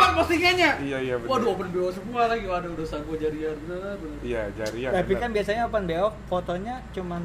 [0.00, 0.70] Kan postingannya.
[0.80, 1.30] Iya iya benar.
[1.34, 2.46] Waduh, open BO semua lagi.
[2.46, 3.56] Waduh, dosa gue jarian.
[3.66, 3.98] Bener.
[4.22, 4.90] Iya jarian.
[4.94, 5.22] Tapi benar.
[5.22, 7.22] kan biasanya open BO fotonya cuman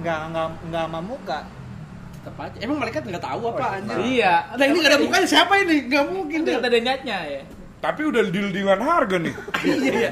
[0.00, 1.40] nggak nggak nggak sama muka.
[2.22, 2.58] tetap aja.
[2.62, 3.98] Emang malaikat nggak tahu apa anjir?
[3.98, 4.34] Iya.
[4.54, 5.76] Nah ini nggak ada mukanya siapa ini?
[5.90, 6.54] Nggak mungkin deh.
[6.54, 7.42] kata ada niatnya ya.
[7.82, 9.34] Tapi udah deal dealan harga nih.
[9.66, 10.08] Iya.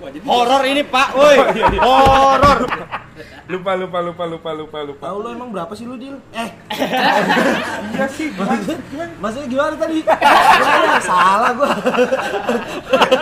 [0.00, 1.08] Wah, jadi Horor ini, Pak.
[1.12, 1.36] Woi.
[1.84, 2.60] Horor.
[3.46, 5.04] Lupa lupa lupa lupa lupa lupa.
[5.06, 6.18] Tahu lo emang berapa sih lu deal?
[6.32, 6.48] Eh,
[7.94, 8.28] Iya sih.
[9.20, 10.02] maksudnya gimana tadi?
[10.02, 10.98] Gimana?
[10.98, 11.70] Salah gua.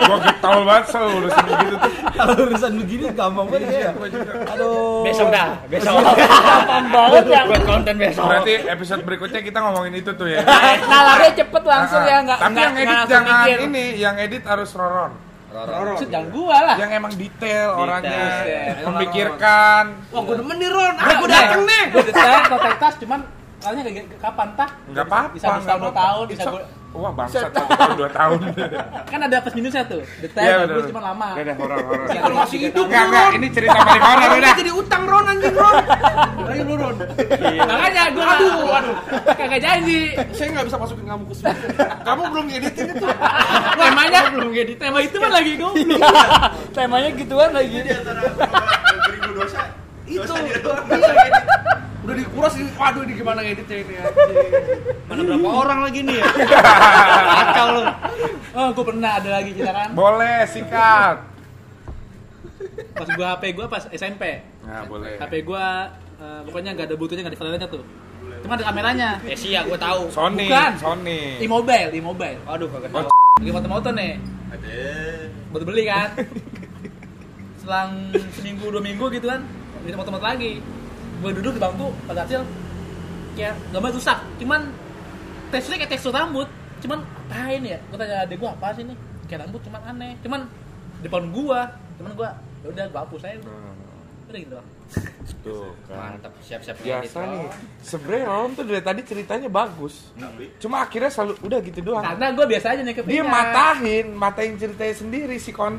[0.03, 1.91] Gua getol banget soal urusan begitu tuh.
[2.09, 3.91] Kalau urusan begini gampang banget ya.
[4.49, 5.05] Aduh.
[5.05, 5.93] Besok dah, besok.
[6.01, 7.41] Gampang banget ya.
[7.45, 8.23] Buat konten besok.
[8.25, 10.41] Berarti episode berikutnya kita ngomongin itu tuh ya.
[10.83, 15.13] Nalarnya cepet langsung Ah, ya nggak Tapi yang edit jangan ini, yang edit harus Roron.
[15.53, 16.75] Maksud jangan gua lah.
[16.81, 18.85] Yang emang detail orangnya, Detail.
[18.89, 19.83] memikirkan.
[20.09, 20.93] Wah, gue demen nih Ron.
[20.97, 21.83] Nah, Aku dateng nih.
[21.93, 23.19] Gue detail kontak tas cuman
[23.61, 23.81] soalnya
[24.17, 24.69] kapan tah?
[24.89, 25.33] Enggak apa-apa.
[25.37, 26.01] Bisa bisa nggak dua apa-apa.
[26.01, 26.61] tahun, bisa It's gua
[26.93, 28.37] Wah bangsat satu tahun dua tahun.
[29.11, 30.05] kan ada plus minusnya tuh.
[30.17, 31.27] Detail Iya, bagus cuman lama.
[31.33, 32.05] Udah deh horor horor.
[32.05, 34.53] Iya, Kalau masih hidup Enggak enggak, ini cerita paling horor udah.
[34.53, 35.75] jadi utang Ron anjing Ron.
[36.45, 36.95] Ayo lu Ron.
[37.63, 38.95] Makanya gua aduh, aduh.
[39.27, 39.99] Kagak janji.
[40.31, 41.55] Saya nggak bisa masukin kamu ke sini.
[42.03, 43.05] Kamu belum ngeditin itu.
[43.73, 44.77] Temanya belum ngedit.
[44.77, 46.01] Tema itu kan lagi goblok.
[46.71, 47.73] Temanya gituan lagi.
[47.75, 48.45] Jadi antara dua
[49.09, 49.61] beribu dosa,
[50.05, 50.21] Itu.
[50.21, 50.35] dosa.
[50.37, 51.72] Iya,
[52.03, 52.69] Udah dikuras ini.
[52.75, 54.37] Waduh, ini gimana ngeditnya ini anjing.
[55.07, 56.25] Mana berapa orang lagi nih ya?
[57.31, 57.83] Kacau lu.
[58.53, 59.89] Oh, gua pernah ada lagi kita kan.
[59.95, 61.17] Boleh sikat.
[62.93, 64.43] Pas gua HP gua pas SMP.
[64.67, 65.15] Nah, boleh.
[65.15, 65.89] HP gua
[66.19, 67.83] eh, pokoknya nggak ada bluetoothnya nggak ada kameranya tuh.
[68.43, 69.09] Cuma ada kameranya.
[69.23, 70.11] Eh sih ya, gua tahu.
[70.11, 70.71] Sony, Bukan.
[70.79, 71.19] Sony.
[71.39, 72.39] E-mobile, e-mobile.
[72.43, 73.11] Aduh, kagak Oh, tahu.
[73.39, 74.13] Lagi foto-foto nih.
[74.51, 74.75] Ada.
[75.55, 76.09] Baru beli kan.
[77.63, 79.39] Selang seminggu dua minggu gitu kan,
[79.87, 80.59] kita foto-foto lagi.
[81.23, 82.43] Gue duduk di bangku, pada hasil
[83.39, 84.19] kayak gambar rusak.
[84.43, 84.61] Cuman
[85.49, 86.51] teksturnya kayak tekstur rambut.
[86.83, 87.79] Cuman apain ya?
[87.87, 88.97] Gue tanya adek gue apa sih nih?
[89.31, 90.13] Kayak rambut cuman aneh.
[90.19, 90.41] Cuman
[91.03, 91.67] depan gua,
[91.99, 92.29] cuman gua
[92.63, 93.39] ya udah gua hapus aja.
[94.31, 94.55] Udah gitu.
[95.43, 96.15] Tuh kan.
[96.15, 97.47] Mantap, siap-siap Biasa nih.
[97.83, 100.15] Sebenarnya Ron tuh dari tadi ceritanya bagus.
[100.15, 102.03] Tapi Cuma akhirnya selalu udah gitu doang.
[102.03, 105.75] Karena gua biasa aja nih Dia matahin, matain ceritanya sendiri si kon.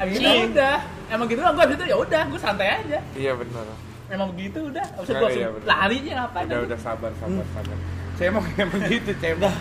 [0.00, 0.76] Abis itu udah.
[1.12, 2.98] Emang gitu doang gua abis itu ya udah, gua santai aja.
[3.12, 3.64] Iya benar.
[4.06, 4.86] Emang begitu udah.
[4.94, 5.66] Abis itu Nah, gua iya, langsung bener.
[5.66, 6.46] lari aja ngapain.
[6.46, 7.76] Udah udah sabar sabar sabar.
[8.16, 9.54] Saya mau emang gitu, cebok.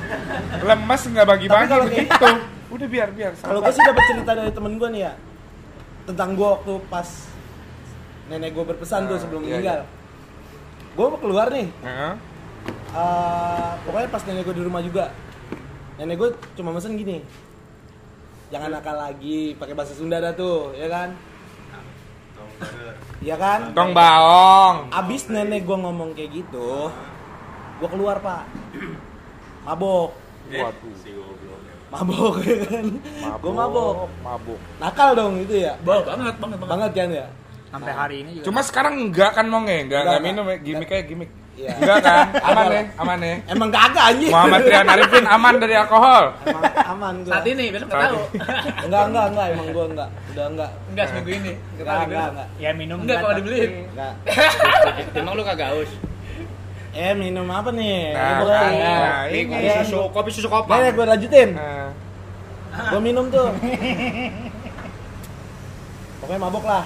[0.62, 2.26] Lemes nggak bagi-bagi Tapi kalau begitu.
[2.68, 3.32] Udah biar biar.
[3.36, 5.14] Kalau gue sih dapat cerita dari temen gue nih ya
[6.06, 7.10] tentang gue waktu pas
[8.26, 9.80] nenek gue berpesan tuh Ah, sebelum iya, meninggal.
[10.93, 11.68] Gue mau keluar nih.
[11.82, 12.14] Heeh.
[12.96, 15.06] Eh, pokoknya pas nenek gue di rumah juga.
[15.98, 17.26] Nenek gue cuma mesen gini.
[18.48, 21.18] Jangan nakal lagi, pakai bahasa Sunda dah tuh, ya kan?
[23.26, 23.74] Iya kan?
[23.74, 24.94] Tong baong.
[24.94, 26.94] Abis nenek gue ngomong kayak gitu,
[27.82, 28.46] gue keluar pak.
[29.66, 30.14] Mabok,
[30.46, 30.94] Waduh.
[31.02, 31.58] si goblok.
[31.90, 32.86] mabok ya kan?
[33.42, 34.06] Gue mabok.
[34.22, 34.60] Mabok.
[34.78, 35.74] Nakal dong itu ya.
[35.82, 36.58] Banget, banget, banget.
[36.70, 37.28] Banget kan ya?
[37.74, 38.46] Sampai hari ini juga.
[38.46, 40.28] Cuma sekarang enggak kan mau nge, enggak Enggak, enggak enggak.
[40.30, 41.32] minum ya, gimmick kayak gimmick.
[41.56, 41.72] Iya.
[41.72, 42.28] Enggak kan?
[42.36, 43.36] Aman Ada ya, aman ya.
[43.47, 44.28] Emang kagak anjing.
[44.28, 46.36] Muhammad Rian Arifin aman dari alkohol.
[46.43, 47.32] Emang aman gue.
[47.32, 48.20] Saat ini, besok nggak Saat tahu.
[48.86, 50.10] Enggak, enggak, enggak, emang gue enggak.
[50.36, 50.70] Udah enggak.
[50.91, 51.53] Enggak seminggu ini.
[51.56, 52.47] Nggak Enggak, enggak, enggak.
[52.60, 53.72] Ya minum Enggak kalau dibeliin.
[53.88, 54.14] Enggak.
[55.16, 55.91] Emang lu kagak haus?
[56.91, 58.12] Eh, minum apa nih?
[58.12, 59.51] Nah, Gua- kan, nah, ini.
[59.53, 59.84] Iya.
[59.84, 60.91] susu, kopi susu Nih, kopi.
[60.91, 61.49] gue lanjutin.
[61.56, 61.88] Nah,
[62.91, 63.51] Gue minum tuh.
[66.20, 66.84] Pokoknya mabok lah.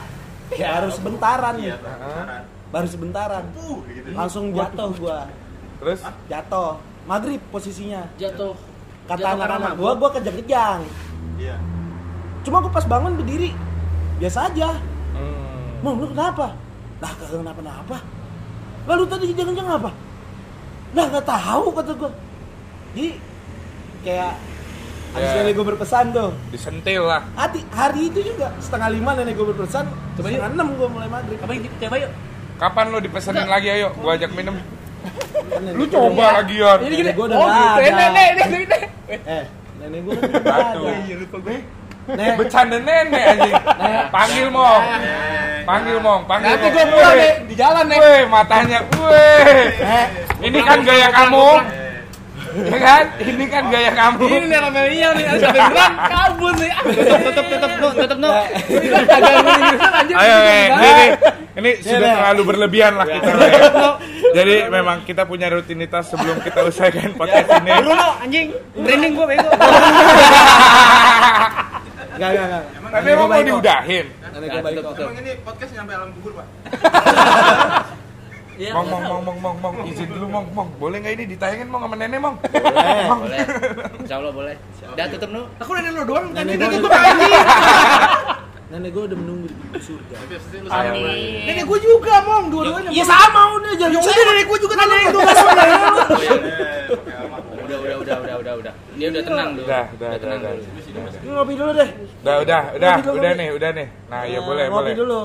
[0.51, 1.65] Baru sebentaran nih.
[1.67, 2.43] Iya, pacaran.
[2.69, 3.45] Baru sebentaran.
[3.57, 4.13] Uh, gitu.
[4.13, 5.25] Langsung jatuh gua.
[5.81, 5.99] terus
[6.29, 6.77] Jatuh.
[7.09, 8.05] Maghrib posisinya.
[8.21, 8.53] Jatuh.
[9.09, 10.85] Kata anak-anak gua, gua kejang-kejang.
[11.41, 11.57] Iya.
[12.45, 13.51] Cuma gua pas bangun berdiri.
[14.21, 14.77] Biasa aja.
[15.17, 15.81] hmm.
[15.81, 16.53] Mau lu kenapa?
[17.01, 17.97] Lah kagak kenapa-napa.
[18.85, 19.89] Lalu tadi kejang-kejang apa?
[20.93, 22.11] Lah nggak tahu kata gua.
[22.93, 23.17] Jadi
[24.05, 24.33] kayak
[25.09, 25.41] Abis Ya.
[25.41, 27.25] nenek gue berpesan tuh disentil lah.
[27.33, 30.37] Hati, hari itu juga setengah lima nenek gue berpesan Coba yuk.
[30.37, 32.11] setengah enam gue mulai maghrib Apa yang coba yuk?
[32.59, 34.59] Kapan lu dipesenin lagi ayo, gua ajak minum.
[35.71, 36.71] Lu gua coba lagi ya.
[36.77, 37.11] Ini gini.
[37.15, 37.63] Gua Oh, gitu.
[37.79, 37.79] ada.
[37.79, 38.81] Nenek, nenek, nenek.
[39.09, 39.43] Eh,
[39.79, 40.81] nenek gue kan udah Batu.
[40.85, 41.57] Iya, lupa gue.
[42.09, 43.55] Nek, Bercanda nenek anjing.
[44.11, 44.83] Panggil mong.
[45.63, 47.97] Panggil mong, panggil Nanti gue pulang nih di jalan nih.
[47.97, 48.79] Weh, matanya.
[48.91, 49.65] Weh.
[49.79, 50.05] eh,
[50.43, 51.47] Ini kan gaya kamu.
[52.49, 53.03] Ya kan?
[53.19, 54.25] Ini kan gaya kamu.
[54.25, 56.71] Ini nih Romelio nih, ada beneran kabur nih.
[56.71, 56.81] Ah,
[57.21, 58.29] Tutup, tutup, no, tutup, no.
[58.65, 59.33] Ini kan agak
[59.93, 60.15] anjir.
[60.15, 61.05] Ayo, Ini ini,
[61.55, 62.15] ini sudah Nek.
[62.17, 63.29] terlalu berlebihan lah kita.
[63.29, 63.89] ya.
[64.31, 67.69] Jadi memang kita punya rutinitas sebelum kita usaikan podcast ini.
[67.79, 68.47] Bruno, anjing.
[68.73, 69.49] Branding gua bego.
[72.15, 72.63] enggak enggak enggak.
[72.89, 74.05] Tapi emang mau diudahin.
[74.29, 76.47] Emang ini podcast nyampe alam kubur, Pak?
[78.59, 80.69] Iya, Mong, mong, mong, mong, mong, mong, izin dulu, mong, mong.
[80.83, 82.35] Boleh nggak ini ditayangin, mong, sama nenek, mong?
[83.23, 83.39] Boleh.
[84.03, 84.55] Insya Allah boleh.
[84.83, 85.41] Udah tutup, no.
[85.63, 86.91] Aku nenek lo doang kan Nenek kita gua tutup.
[88.69, 90.15] Nenek gue udah menunggu di pintu surga.
[90.69, 91.41] Amin.
[91.41, 92.89] Nenek gue juga, Mong, dua-duanya.
[92.93, 93.97] Iya sama udah jangan.
[93.97, 95.19] Ya udah nenek gue juga tadi itu
[97.59, 98.73] Udah, udah, udah, udah, udah, udah.
[98.93, 99.65] Dia udah tenang dulu.
[99.65, 100.51] Udah, udah, udah, tenang udah.
[100.53, 101.33] dulu.
[101.35, 101.89] Ngopi dulu deh.
[102.19, 103.39] Udah, udah, udah, Ngopi udah ngopi.
[103.41, 103.87] nih, udah nih.
[104.05, 104.93] Nah, ya Eh, boleh, ngopi boleh.
[104.95, 105.21] dulu.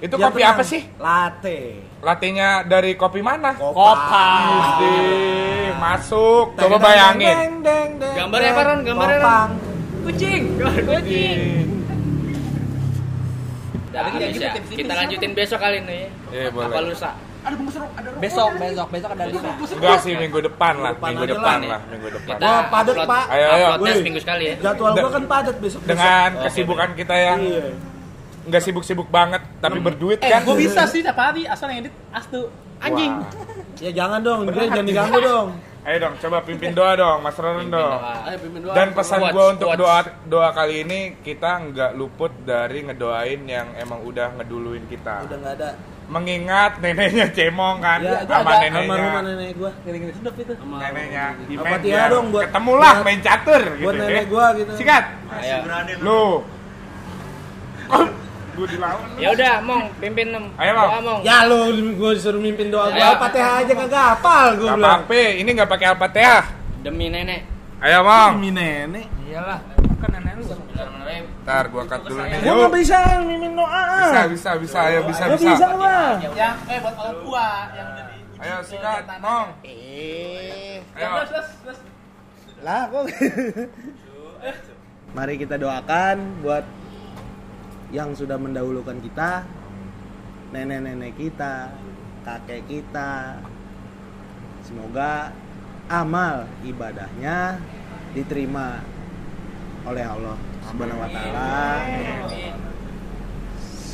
[0.00, 0.82] Itu kopi apa sih?
[0.96, 1.58] Latte.
[1.98, 3.54] Latenya dari kopi mana?
[3.54, 4.78] Kopas.
[4.78, 4.94] Di
[5.76, 6.54] masuk.
[6.54, 7.62] Coba bayangin.
[7.98, 8.78] Gambarnya apa, Ron?
[8.82, 9.50] Gambarnya, Ron?
[10.04, 10.42] Kucing.
[10.62, 11.58] Kucing.
[13.94, 14.50] Udah, habis ya.
[14.58, 16.00] Kita lanjutin besok kali ini.
[16.28, 16.66] Iya, boleh.
[16.66, 17.10] Apa lusa?
[18.16, 19.52] Besok, besok, besok ada lima.
[19.54, 21.80] Enggak sih minggu depan lah, minggu depan lah.
[21.86, 22.34] minggu depan.
[22.34, 23.24] Kita Wah, padet, upload- Pak.
[23.28, 23.66] Ayo, ayo.
[23.78, 23.94] Wih.
[23.94, 24.54] seminggu sekali ya.
[24.58, 25.80] Jadwal gue kan padat besok.
[25.84, 27.66] Dengan kesibukan kita yang Iya.
[28.44, 30.40] nggak sibuk-sibuk banget, tapi berduit Eh, kan.
[30.40, 32.48] gue bisa sih tiap hari asal yang edit Astu.
[32.80, 33.12] Anjing.
[33.76, 35.48] Ya jangan dong, dia jangan diganggu dong.
[35.84, 37.92] Ayo dong, coba pimpin doa dong, Mas Ronan Pimpin dong.
[37.94, 38.14] doa.
[38.24, 38.72] Ayo pimpin doa.
[38.72, 39.80] Dan pesan gue untuk quotes.
[39.80, 45.28] doa doa kali ini kita nggak luput dari ngedoain yang emang udah ngeduluin kita.
[45.28, 45.70] Udah nggak ada.
[46.04, 48.60] Mengingat neneknya cemong kan, Ya, sama ada.
[48.62, 48.96] neneknya.
[48.96, 49.70] Almarhum nenek gue.
[49.84, 50.52] Ngeri-ngeri sedap itu.
[50.56, 54.24] neneknya Imen Apa biar dong buat- ketemulah buat- main catur gitu buat nenek ya.
[54.26, 54.72] gua gitu.
[54.74, 55.04] Sikat.
[55.34, 55.56] Ayo.
[56.00, 56.24] Lu.
[58.54, 59.06] Gue dilawan.
[59.18, 60.46] Ya udah, Mong, pimpin Mong.
[60.54, 60.86] Ayo, Mong.
[60.86, 61.20] Doa, Mong.
[61.22, 61.58] Ya lu
[61.92, 63.18] gue disuruh mimpin doa gue Ayo.
[63.18, 65.00] Al-Fatihah aja kagak hafal gue Gak bilang.
[65.02, 66.44] apa-apa, ini nggak pakai Al-Fatihah.
[66.80, 67.40] Demi nenek.
[67.78, 68.32] Ayo, Mong.
[68.38, 69.06] Demi nenek.
[69.24, 69.58] Iyalah,
[69.98, 70.46] kan nenek lu.
[71.44, 72.38] Ntar gua cut dulu nih.
[72.38, 72.56] Gue Yuk.
[72.56, 73.82] nggak bisa mimpin doa.
[74.00, 75.50] Bisa, bisa, bisa, ayo bisa, Gue bisa.
[75.52, 76.12] bisa mah.
[76.32, 79.48] Yang eh buat orang tua yang jadi Ayo sikat, Mong.
[79.62, 80.80] Eh.
[80.94, 81.08] Ayo.
[82.60, 83.04] Lah kok.
[85.10, 86.64] Mari kita doakan buat
[87.94, 89.46] yang sudah mendahulukan kita,
[90.50, 91.70] nenek-nenek kita,
[92.26, 93.38] kakek kita.
[94.66, 95.30] Semoga
[95.86, 97.62] amal ibadahnya
[98.10, 98.82] diterima
[99.86, 100.34] oleh Allah
[100.66, 101.62] Subhanahu wa taala.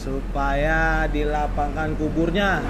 [0.01, 2.64] Supaya dilapangkan kuburnya.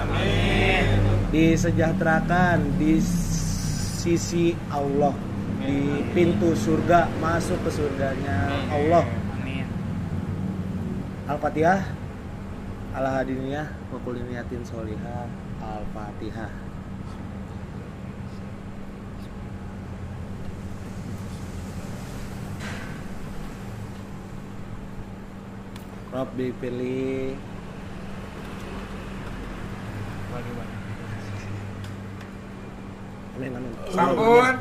[1.31, 5.15] Disejahterakan di sisi Allah
[5.63, 9.20] di pintu surga masuk ke surganya Allah.
[11.31, 11.79] Al-Fatihah.
[12.91, 15.31] Ala hadiniyah wa kulli niyatin solihah.
[15.63, 16.51] Al-Fatihah.
[26.11, 27.39] Rabbi pilih
[33.31, 33.73] Amin amin.
[33.95, 34.55] Sampun.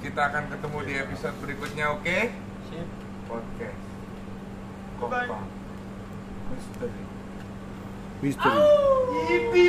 [0.00, 2.18] Kita akan ketemu di episode berikutnya, oke?
[3.28, 3.68] Oke.
[6.50, 7.00] Misteri.
[8.22, 8.60] Misteri.
[9.30, 9.68] Yipi.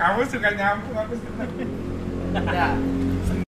[0.00, 1.44] Kamu suka nyambung, aku suka.
[2.48, 2.72] Ya.